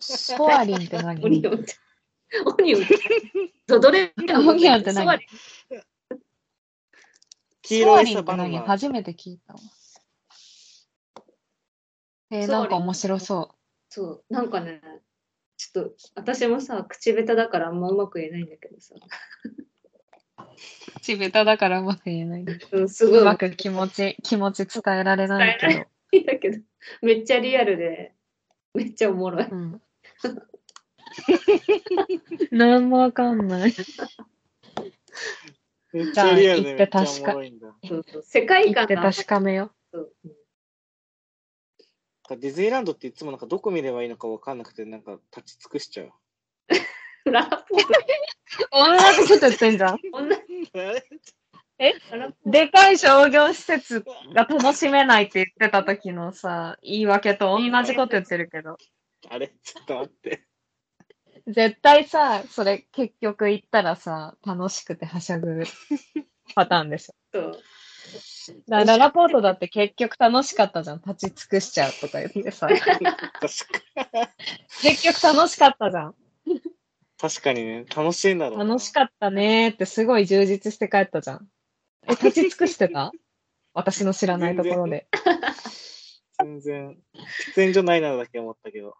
[0.00, 1.22] ソアリンって何？
[1.24, 1.74] オニオンって。
[2.44, 2.94] オニオンって。
[3.66, 4.22] どどれオ
[4.54, 5.18] ニオンって何
[7.62, 8.62] 黄色いさ、ソアリンって何バナナ。
[8.62, 9.60] 初めて聞いたわ。
[12.30, 13.54] えー、なんか面白そ
[13.88, 14.82] そう、なんかね、
[15.56, 18.94] ちょっと、私もさ、口下手だからあんまうまく言えないんだけどさ。
[18.94, 19.00] う。
[21.00, 22.44] 口下手だからうまく言えない。
[22.72, 26.58] うん、すごいうまく気持ち、気持ち伝えられないけ伝いいんだけど、
[27.02, 28.14] めっちゃリアルで、
[28.74, 29.48] めっちゃおもろい。
[29.48, 29.56] ど。
[29.56, 29.82] うん。
[32.50, 33.74] なんもわかんない。
[35.92, 37.74] めっちゃリアルでめっちゃおもろいんだ。
[37.86, 39.72] そうそう世界行って観が確かめよ
[42.36, 46.12] ディズニーランドっていつもなんかどこ見ればいいのかわかんなくて、なんか立ち尽くしちゃう。
[47.24, 47.88] ララポート、
[48.72, 49.98] 同じこと言ってんじゃん。
[50.12, 50.36] 女
[51.78, 51.94] え？
[52.10, 54.04] ララポーでかい商業施設
[54.34, 58.76] が楽しめないって言ってた時のさ、言い訳と同じこと言ってるけど。
[59.30, 59.48] あれ？
[59.62, 60.47] ちょっと待って。
[61.48, 65.64] 絶対さ、それ結局行ったらさ、楽しくてはしゃぐ
[66.54, 67.14] パターンでしょ。
[67.32, 67.58] ト。
[68.68, 71.02] だララポートだって結局楽しかったじゃん。
[71.06, 72.68] 立ち尽くしちゃうとか言ってさ。
[72.68, 72.98] 確か
[74.82, 76.14] 結局楽しかったじゃん。
[77.20, 78.64] 確かにね、楽しいんだろうな。
[78.64, 81.48] 楽しかったねーってすごい充実して帰ったじゃん。
[82.06, 83.12] え、立ち尽くしてた？
[83.74, 85.08] 私の知らないところで。
[86.40, 86.98] 全然、
[87.52, 88.96] 喫煙所ないなだけ思ったけど。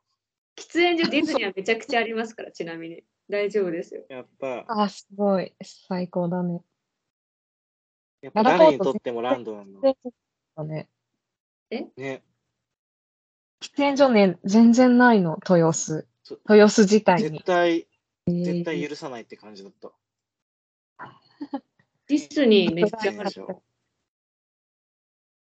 [0.58, 3.04] 喫煙所ディズニーはめちゃくちゃありますから、ちなみに。
[3.30, 4.04] 大丈夫ですよ。
[4.08, 5.54] やっぱ、あ、すごい。
[5.88, 6.62] 最高だね。
[8.22, 9.80] やっぱ誰にとってもランドなんだ。
[10.56, 10.88] だね。
[11.70, 12.22] ね。
[13.60, 16.06] 喫煙所ね、全然ないの、豊洲。
[16.48, 17.30] 豊洲自体に。
[17.30, 17.86] 絶対、
[18.26, 19.92] えー絶対許さないって感じだった。
[22.08, 23.24] ディズニーめっちゃある。
[23.24, 23.62] でしょ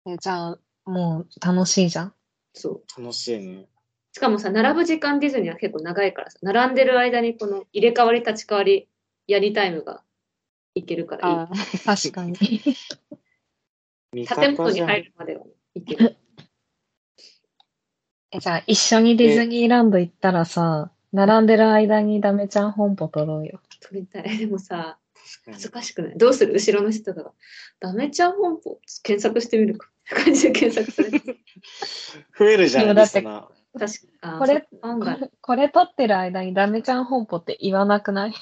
[0.08, 2.14] えじゃあ、もう楽しいじゃん。
[2.54, 3.02] そう。
[3.02, 3.68] 楽しいね。
[4.16, 8.88] しかもさ、並ぶ時間ディズニーは結構長いからさ、並んでる間にこの入れ替わり立ち替わり
[9.28, 10.04] やりタイムが
[10.74, 11.36] いけるからいい。
[11.36, 11.50] あ
[11.84, 12.34] 確かに。
[14.14, 14.80] 味建物に。
[14.80, 15.44] 入るまでは
[15.74, 16.16] いける。
[18.32, 23.60] えじゃあ、一緒にディズニーランド行ったらさ、並んでる間にダメちゃん本舗取ろうよ。
[23.82, 24.24] 撮りたい。
[24.40, 24.98] でもさ、
[25.46, 27.34] 恥ずかしくないどうする後ろの人が。
[27.82, 29.90] ダメちゃん本舗検索してみるか。
[30.06, 31.34] 感じで検索されて。
[31.34, 31.40] に
[32.40, 33.55] 増えるじゃん、だってリスナー。
[33.78, 34.68] 確かこれ
[35.42, 38.34] これ取ってる間にダメちゃん本舗って言わなくない？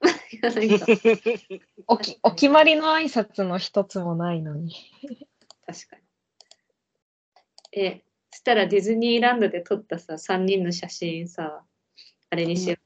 [1.86, 4.74] おきお決まりの挨拶の一つもないのに。
[5.66, 6.02] 確かに。
[7.72, 11.64] え、そしたらディズニーランドで撮ったさ、3人の写真さ、
[12.30, 12.76] あれにしよ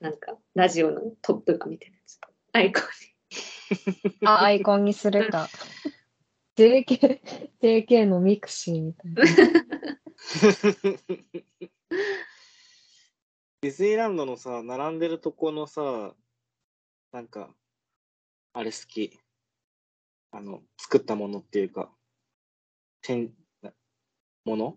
[0.00, 0.04] う。
[0.04, 2.18] なんか、ラジオのトップが見てるやつ。
[2.52, 2.84] アイコン
[4.28, 5.48] あ、アイコンにするか。
[6.56, 7.20] JK、
[7.62, 9.22] JK の mixi みたいな。
[13.60, 16.14] ディズニーランドのさ、並んでるとこのさ、
[17.12, 17.54] なんか、
[18.52, 19.18] あれ好き。
[20.30, 21.90] あの、作ったものっていうか、
[23.00, 23.30] て
[23.62, 23.72] な
[24.44, 24.76] もの？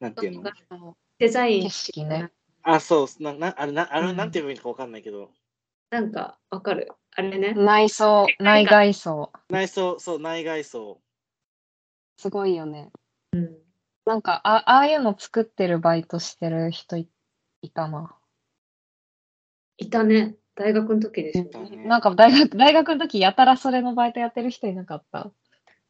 [0.00, 0.96] なんていうの？
[1.18, 2.30] デザイン景色ね。
[2.62, 5.30] あ、そう、な、な、あれ、な、あれ、うんなんて言えばいいのかわかんないけど、
[5.90, 6.88] なんか、わかる？
[7.12, 7.54] あれね。
[7.54, 9.32] 内装、内外装。
[9.48, 11.00] 内装、そう、内外装。
[12.16, 12.90] すごいよね。
[13.32, 13.67] うん。
[14.08, 17.10] なんか、あああいうの作ってるバイトしてる人い
[17.60, 18.16] いたな。
[19.76, 20.34] いたね。
[20.54, 21.44] 大学の時でしょ。
[21.44, 25.30] だねなんか大学、大学の時やたらそれのバイトやってる人いなかった。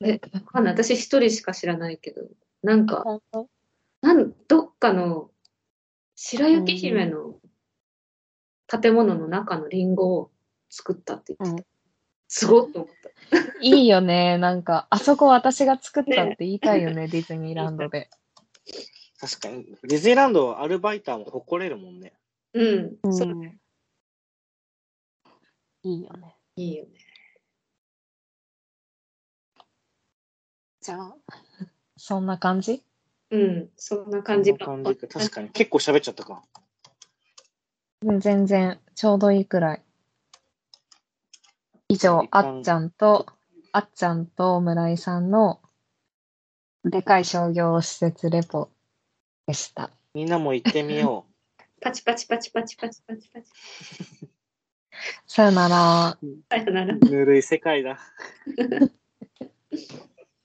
[0.00, 0.74] え、わかんない。
[0.74, 2.22] 私一人しか知らないけど、
[2.64, 3.04] なんか、
[4.00, 5.30] なん、どっかの
[6.16, 7.36] 白雪姫の
[8.66, 10.32] 建物の中のリンゴを
[10.70, 11.68] 作ったって言ってた。
[12.28, 13.08] すごっと思った。
[13.60, 14.38] いいよね。
[14.38, 18.10] なんか、あそこ私が作ったって言いたいよね、ディズニーランドで。
[19.18, 22.12] 確かに、ディズニーランドはアルバイターも誇れるもんね。
[22.52, 22.96] うん。
[23.02, 23.28] うんそう
[25.84, 26.36] いいよね。
[26.56, 26.90] いいよね。
[30.80, 31.16] じゃあ、
[31.96, 32.82] そんな感じ？
[33.30, 33.70] うん。
[33.76, 34.66] そんな感じか。
[34.66, 36.42] 感じか確かに、結構喋っちゃったか。
[38.02, 39.82] 全然、ちょうどいいくらい。
[41.88, 43.26] 以上、あっちゃんと、
[43.72, 45.60] あっちゃんと村井さんの、
[46.84, 48.70] でかい商業施設レポ
[49.46, 49.90] でした。
[50.12, 51.24] みんなも行ってみよ
[51.80, 53.48] パチパチパチパチパチパチパチ。
[55.26, 56.18] さよなら。
[56.50, 56.94] さよなら。
[56.94, 56.98] う。
[56.98, 57.98] ぬるい世界だ。